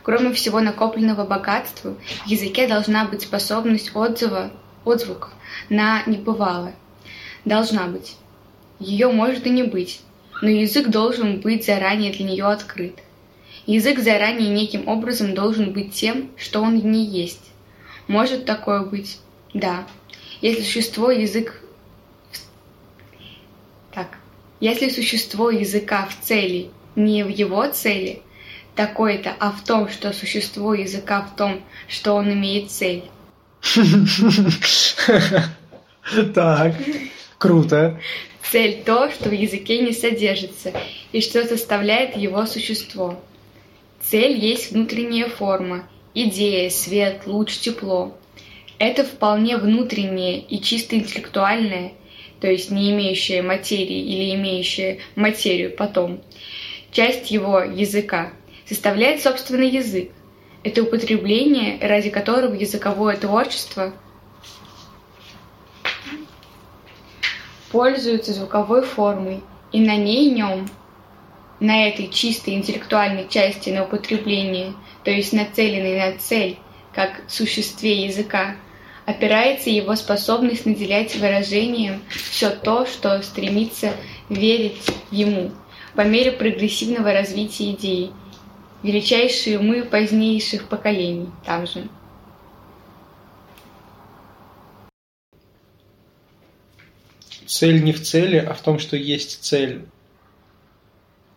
Кроме 0.01 0.33
всего 0.33 0.61
накопленного 0.61 1.27
богатства, 1.27 1.95
в 2.25 2.27
языке 2.27 2.67
должна 2.67 3.05
быть 3.05 3.21
способность 3.21 3.95
отзыва, 3.95 4.51
отзвука 4.83 5.29
на 5.69 6.01
небывалое. 6.07 6.73
Должна 7.45 7.85
быть. 7.85 8.15
Ее 8.79 9.11
может 9.11 9.45
и 9.45 9.51
не 9.51 9.61
быть, 9.61 10.01
но 10.41 10.49
язык 10.49 10.87
должен 10.87 11.39
быть 11.39 11.67
заранее 11.67 12.11
для 12.11 12.25
нее 12.25 12.45
открыт. 12.45 12.97
Язык 13.67 13.99
заранее 13.99 14.49
неким 14.49 14.87
образом 14.87 15.35
должен 15.35 15.71
быть 15.71 15.93
тем, 15.93 16.31
что 16.35 16.61
он 16.61 16.77
не 16.77 17.05
есть. 17.05 17.51
Может 18.07 18.45
такое 18.45 18.81
быть? 18.81 19.19
Да. 19.53 19.85
Если 20.41 20.63
существо 20.63 21.11
язык... 21.11 21.61
Так. 23.93 24.17
Если 24.61 24.89
существо 24.89 25.49
языка 25.49 26.07
в 26.07 26.23
цели 26.23 26.69
не 26.95 27.23
в 27.23 27.29
его 27.29 27.67
цели, 27.67 28.21
такой-то, 28.75 29.35
а 29.39 29.51
в 29.51 29.63
том, 29.63 29.89
что 29.89 30.13
существо 30.13 30.75
языка 30.75 31.21
в 31.23 31.35
том, 31.35 31.61
что 31.87 32.13
он 32.13 32.31
имеет 32.31 32.71
цель. 32.71 33.03
Так, 36.33 36.75
круто. 37.37 37.99
Цель 38.51 38.81
то, 38.83 39.11
что 39.11 39.29
в 39.29 39.33
языке 39.33 39.79
не 39.79 39.93
содержится, 39.93 40.73
и 41.11 41.21
что 41.21 41.45
составляет 41.45 42.17
его 42.17 42.45
существо. 42.47 43.21
Цель 44.01 44.37
есть 44.37 44.71
внутренняя 44.71 45.29
форма, 45.29 45.87
идея, 46.15 46.69
свет, 46.69 47.21
луч, 47.27 47.59
тепло. 47.59 48.17
Это 48.79 49.03
вполне 49.03 49.57
внутреннее 49.57 50.39
и 50.39 50.59
чисто 50.59 50.95
интеллектуальное, 50.95 51.93
то 52.41 52.51
есть 52.51 52.71
не 52.71 52.91
имеющая 52.91 53.43
материи 53.43 53.99
или 53.99 54.35
имеющая 54.35 54.99
материю 55.15 55.71
потом, 55.75 56.21
часть 56.91 57.29
его 57.29 57.59
языка, 57.59 58.33
составляет 58.65 59.21
собственный 59.21 59.69
язык. 59.69 60.09
Это 60.63 60.83
употребление, 60.83 61.77
ради 61.79 62.09
которого 62.09 62.53
языковое 62.53 63.15
творчество 63.15 63.93
пользуется 67.71 68.33
звуковой 68.33 68.83
формой, 68.83 69.41
и 69.71 69.79
на 69.79 69.95
ней 69.95 70.29
нем, 70.29 70.67
на 71.59 71.87
этой 71.87 72.09
чистой 72.09 72.55
интеллектуальной 72.55 73.27
части 73.29 73.69
на 73.69 73.83
употребление, 73.83 74.73
то 75.03 75.11
есть 75.11 75.31
нацеленной 75.31 75.97
на 75.97 76.17
цель, 76.17 76.57
как 76.93 77.21
существе 77.27 78.05
языка, 78.05 78.55
опирается 79.05 79.69
его 79.69 79.95
способность 79.95 80.65
наделять 80.65 81.15
выражением 81.15 82.01
все 82.09 82.49
то, 82.49 82.85
что 82.85 83.21
стремится 83.21 83.93
верить 84.29 84.85
ему 85.11 85.51
по 85.95 86.01
мере 86.01 86.31
прогрессивного 86.31 87.11
развития 87.11 87.71
идеи, 87.71 88.11
величайшие 88.83 89.59
умы 89.59 89.83
позднейших 89.83 90.67
поколений 90.67 91.29
там 91.45 91.67
же. 91.67 91.87
Цель 97.45 97.83
не 97.83 97.91
в 97.91 98.01
цели, 98.01 98.37
а 98.37 98.53
в 98.53 98.61
том, 98.61 98.79
что 98.79 98.95
есть 98.95 99.43
цель. 99.43 99.85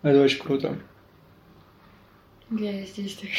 Это 0.02 0.22
очень 0.22 0.38
круто. 0.38 0.78
Я 2.50 2.86
здесь 2.86 3.14
так. 3.14 3.30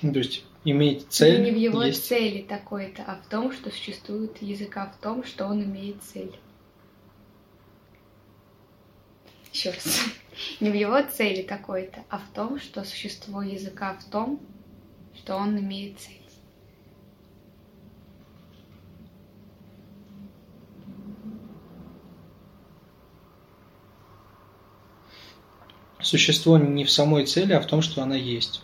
То 0.00 0.18
есть 0.18 0.44
иметь 0.64 1.06
цель 1.10 1.42
не 1.42 1.50
в 1.50 1.56
его 1.56 1.82
есть. 1.82 2.06
цели 2.06 2.42
такой-то, 2.42 3.02
а 3.06 3.16
в 3.16 3.28
том, 3.28 3.52
что 3.52 3.70
существует 3.70 4.40
языка 4.40 4.86
в 4.86 5.00
том, 5.00 5.24
что 5.24 5.46
он 5.46 5.62
имеет 5.62 6.02
цель. 6.02 6.34
Еще 9.52 9.70
раз. 9.70 10.00
Не 10.60 10.70
в 10.70 10.74
его 10.74 11.02
цели 11.02 11.42
такой-то, 11.42 12.02
а 12.08 12.18
в 12.18 12.32
том, 12.32 12.58
что 12.58 12.82
существо 12.84 13.42
языка 13.42 13.94
в 13.94 14.04
том, 14.04 14.40
что 15.14 15.36
он 15.36 15.58
имеет 15.58 15.98
цель. 15.98 16.16
Существо 26.00 26.56
не 26.56 26.84
в 26.84 26.90
самой 26.90 27.26
цели, 27.26 27.52
а 27.52 27.60
в 27.60 27.66
том, 27.66 27.82
что 27.82 28.02
она 28.02 28.16
есть. 28.16 28.62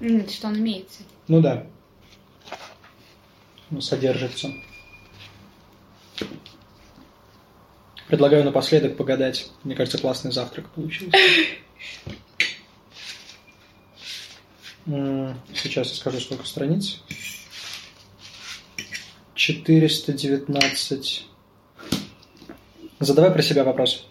М, 0.00 0.28
Что 0.28 0.48
он 0.48 0.56
имеет 0.58 0.90
цель. 0.90 1.06
Ну 1.28 1.40
да. 1.40 1.66
Ну, 3.70 3.80
содержится. 3.80 4.52
Предлагаю 8.06 8.44
напоследок 8.44 8.96
погадать. 8.96 9.50
Мне 9.64 9.74
кажется, 9.74 9.98
классный 9.98 10.32
завтрак 10.32 10.70
получился. 10.70 11.16
Сейчас 14.86 15.90
я 15.90 15.94
скажу, 15.94 16.18
сколько 16.20 16.46
страниц. 16.46 17.02
419. 19.34 21.26
Задавай 23.00 23.30
про 23.30 23.42
себя 23.42 23.64
вопрос. 23.64 24.08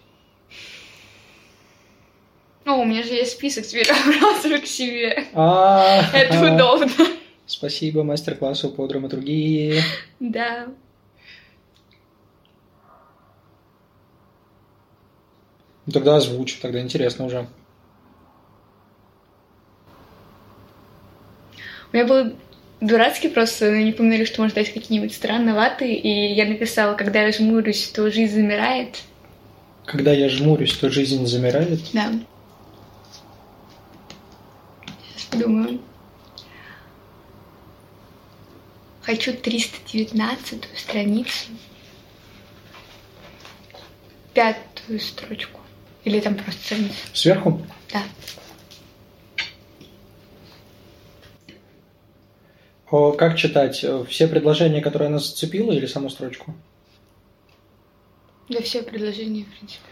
О, 2.68 2.80
у 2.80 2.84
меня 2.84 3.02
же 3.02 3.14
есть 3.14 3.32
список 3.32 3.66
теперь 3.66 3.88
вопросов 4.06 4.60
к 4.62 4.66
себе. 4.66 5.24
А, 5.32 6.02
Это 6.12 6.54
удобно. 6.54 6.90
Спасибо 7.46 8.02
мастер-классу 8.02 8.68
по 8.68 8.86
драматургии. 8.86 9.80
Да. 10.20 10.66
Ну, 15.86 15.92
Тогда 15.92 16.16
озвучу, 16.16 16.58
тогда 16.60 16.82
интересно 16.82 17.24
уже. 17.24 17.48
У 21.90 21.96
меня 21.96 22.04
был 22.04 22.34
дурацкий 22.82 23.28
просто, 23.28 23.70
но 23.70 23.78
не 23.78 23.92
помнили, 23.92 24.24
что 24.24 24.42
может 24.42 24.56
дать 24.56 24.74
какие-нибудь 24.74 25.14
странноватые, 25.14 25.96
и 25.96 26.34
я 26.34 26.44
написала, 26.44 26.94
когда 26.96 27.22
я 27.22 27.32
жмурюсь, 27.32 27.88
то 27.88 28.10
жизнь 28.10 28.34
замирает. 28.34 28.98
Когда 29.86 30.12
я 30.12 30.28
жмурюсь, 30.28 30.74
то 30.74 30.90
жизнь 30.90 31.24
замирает. 31.24 31.80
Да. 31.94 32.12
Подумаю. 35.30 35.80
Хочу 39.02 39.34
319 39.34 40.68
страницу. 40.76 41.46
Пятую 44.34 45.00
строчку. 45.00 45.60
Или 46.04 46.20
там 46.20 46.34
просто 46.34 46.62
страницу. 46.62 46.94
Сверху? 47.12 47.66
Да. 47.92 48.02
О, 52.90 53.12
как 53.12 53.36
читать? 53.36 53.84
Все 54.08 54.28
предложения, 54.28 54.80
которые 54.80 55.08
она 55.08 55.18
зацепила, 55.18 55.72
или 55.72 55.86
саму 55.86 56.08
строчку? 56.08 56.54
Да 58.48 58.62
все 58.62 58.82
предложения, 58.82 59.44
в 59.44 59.56
принципе. 59.56 59.84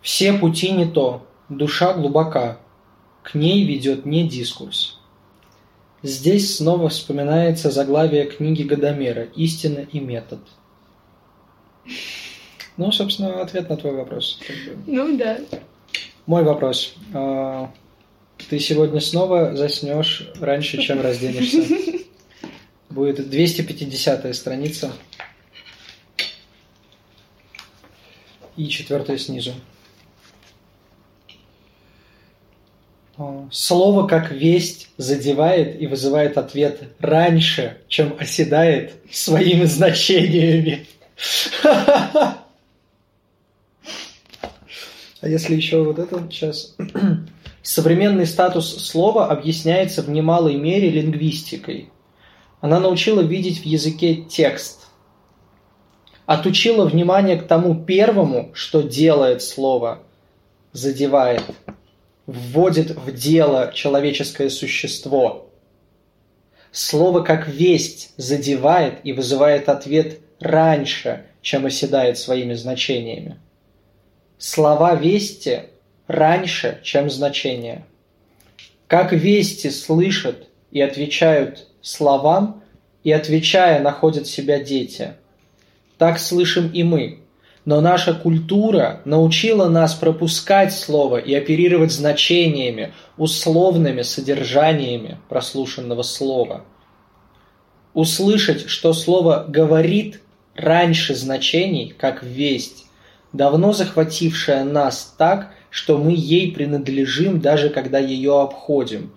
Все 0.00 0.32
пути 0.32 0.70
не 0.70 0.86
то, 0.86 1.26
душа 1.48 1.92
глубока, 1.92 2.60
к 3.22 3.34
ней 3.34 3.64
ведет 3.64 4.06
не 4.06 4.28
дискурс. 4.28 4.98
Здесь 6.02 6.56
снова 6.56 6.88
вспоминается 6.88 7.70
заглавие 7.70 8.24
книги 8.24 8.62
Годомера 8.62 9.24
«Истина 9.36 9.80
и 9.80 10.00
метод». 10.00 10.40
Ну, 12.76 12.90
собственно, 12.92 13.42
ответ 13.42 13.68
на 13.68 13.76
твой 13.76 13.92
вопрос. 13.92 14.40
Ну 14.86 15.18
да. 15.18 15.38
Мой 16.24 16.44
вопрос. 16.44 16.94
А, 17.12 17.70
ты 18.48 18.58
сегодня 18.58 19.00
снова 19.00 19.54
заснешь 19.54 20.30
раньше, 20.40 20.80
чем 20.80 21.00
разденешься. 21.02 21.62
Будет 22.88 23.28
250 23.28 24.34
страница. 24.34 24.92
И 28.56 28.68
четвертая 28.68 29.18
снизу. 29.18 29.52
А, 33.09 33.09
слово 33.50 34.06
как 34.06 34.30
весть 34.30 34.88
задевает 34.96 35.80
и 35.80 35.86
вызывает 35.86 36.38
ответ 36.38 36.82
раньше, 36.98 37.78
чем 37.88 38.14
оседает 38.18 38.94
своими 39.10 39.64
значениями. 39.64 40.86
А 45.22 45.28
если 45.28 45.54
еще 45.54 45.82
вот 45.82 45.98
это 45.98 46.26
сейчас... 46.30 46.74
Современный 47.62 48.26
статус 48.26 48.86
слова 48.86 49.28
объясняется 49.28 50.02
в 50.02 50.08
немалой 50.08 50.56
мере 50.56 50.88
лингвистикой. 50.88 51.90
Она 52.62 52.80
научила 52.80 53.20
видеть 53.20 53.60
в 53.60 53.66
языке 53.66 54.16
текст. 54.16 54.86
Отучила 56.24 56.86
внимание 56.86 57.36
к 57.36 57.46
тому 57.46 57.74
первому, 57.74 58.50
что 58.54 58.80
делает 58.80 59.42
слово, 59.42 59.98
задевает, 60.72 61.42
вводит 62.26 62.90
в 62.90 63.12
дело 63.12 63.72
человеческое 63.74 64.50
существо. 64.50 65.50
Слово 66.72 67.22
как 67.22 67.48
весть 67.48 68.12
задевает 68.16 69.00
и 69.04 69.12
вызывает 69.12 69.68
ответ 69.68 70.20
раньше, 70.38 71.26
чем 71.42 71.66
оседает 71.66 72.18
своими 72.18 72.54
значениями 72.54 73.38
слова 74.40 74.94
вести 74.94 75.64
раньше, 76.08 76.80
чем 76.82 77.08
значение. 77.08 77.84
Как 78.88 79.12
вести 79.12 79.70
слышат 79.70 80.48
и 80.72 80.80
отвечают 80.80 81.68
словам, 81.82 82.64
и 83.04 83.12
отвечая 83.12 83.80
находят 83.80 84.26
себя 84.26 84.58
дети. 84.58 85.14
Так 85.96 86.18
слышим 86.18 86.70
и 86.72 86.82
мы. 86.82 87.20
Но 87.70 87.80
наша 87.80 88.14
культура 88.14 89.00
научила 89.04 89.68
нас 89.68 89.94
пропускать 89.94 90.72
слово 90.72 91.18
и 91.18 91.32
оперировать 91.32 91.92
значениями, 91.92 92.92
условными 93.16 94.02
содержаниями 94.02 95.18
прослушанного 95.28 96.02
слова. 96.02 96.64
Услышать, 97.94 98.68
что 98.68 98.92
слово 98.92 99.44
говорит 99.46 100.20
раньше 100.56 101.14
значений, 101.14 101.94
как 101.96 102.24
весть, 102.24 102.86
давно 103.32 103.72
захватившая 103.72 104.64
нас 104.64 105.14
так, 105.16 105.52
что 105.70 105.96
мы 105.96 106.12
ей 106.12 106.50
принадлежим 106.50 107.40
даже 107.40 107.70
когда 107.70 108.00
ее 108.00 108.40
обходим. 108.40 109.12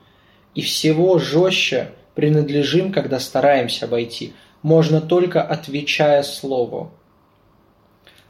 И 0.53 0.61
всего 0.61 1.17
жестче 1.17 1.89
принадлежим, 2.13 2.91
когда 2.91 3.19
стараемся 3.19 3.85
обойти. 3.85 4.33
Можно 4.61 5.01
только 5.01 5.41
отвечая 5.41 6.21
слову. 6.21 6.91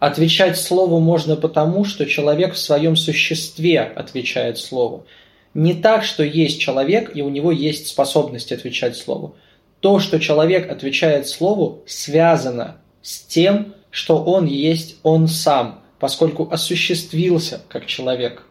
Отвечать 0.03 0.59
слову 0.59 0.99
можно 0.99 1.37
потому, 1.37 1.85
что 1.85 2.05
человек 2.05 2.55
в 2.55 2.59
своем 2.59 2.97
существе 2.97 3.79
отвечает 3.79 4.57
слову. 4.57 5.05
Не 5.53 5.75
так, 5.75 6.03
что 6.03 6.23
есть 6.23 6.59
человек, 6.59 7.15
и 7.15 7.21
у 7.21 7.29
него 7.29 7.53
есть 7.53 7.87
способность 7.87 8.51
отвечать 8.51 8.97
слову. 8.97 9.37
То, 9.79 9.99
что 9.99 10.19
человек 10.19 10.69
отвечает 10.69 11.29
слову, 11.29 11.83
связано 11.85 12.81
с 13.01 13.21
тем, 13.21 13.75
что 13.91 14.21
он 14.21 14.45
есть 14.45 14.97
он 15.03 15.29
сам, 15.29 15.79
поскольку 15.99 16.49
осуществился 16.51 17.61
как 17.69 17.85
человек. 17.85 18.45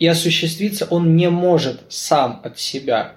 И 0.00 0.08
осуществиться 0.08 0.88
он 0.90 1.14
не 1.14 1.30
может 1.30 1.82
сам 1.88 2.40
от 2.42 2.58
себя. 2.58 3.12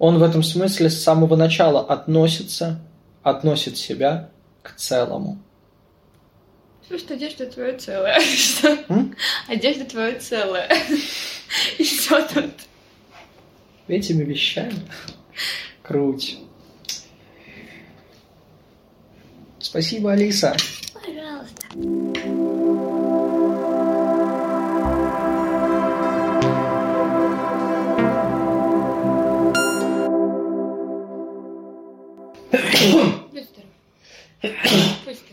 Он 0.00 0.18
в 0.18 0.24
этом 0.24 0.42
смысле 0.42 0.90
с 0.90 1.00
самого 1.00 1.36
начала 1.36 1.82
относится, 1.82 2.80
относит 3.22 3.76
себя 3.78 4.30
к 4.64 4.74
целому. 4.74 5.38
Слушай, 6.88 7.16
одежда 7.16 7.46
твоя 7.46 7.76
целая. 7.78 8.20
Одежда 9.48 9.84
твоя 9.84 10.18
целая. 10.20 10.70
И 11.78 11.82
все 11.82 12.26
тут. 12.28 12.52
Этими 13.88 14.24
вещами. 14.24 14.80
Круть. 15.82 16.38
Спасибо, 19.58 20.12
Алиса. 20.12 20.56
Пожалуйста. 20.94 21.66
Будь 33.32 33.44
здоров. 34.52 35.25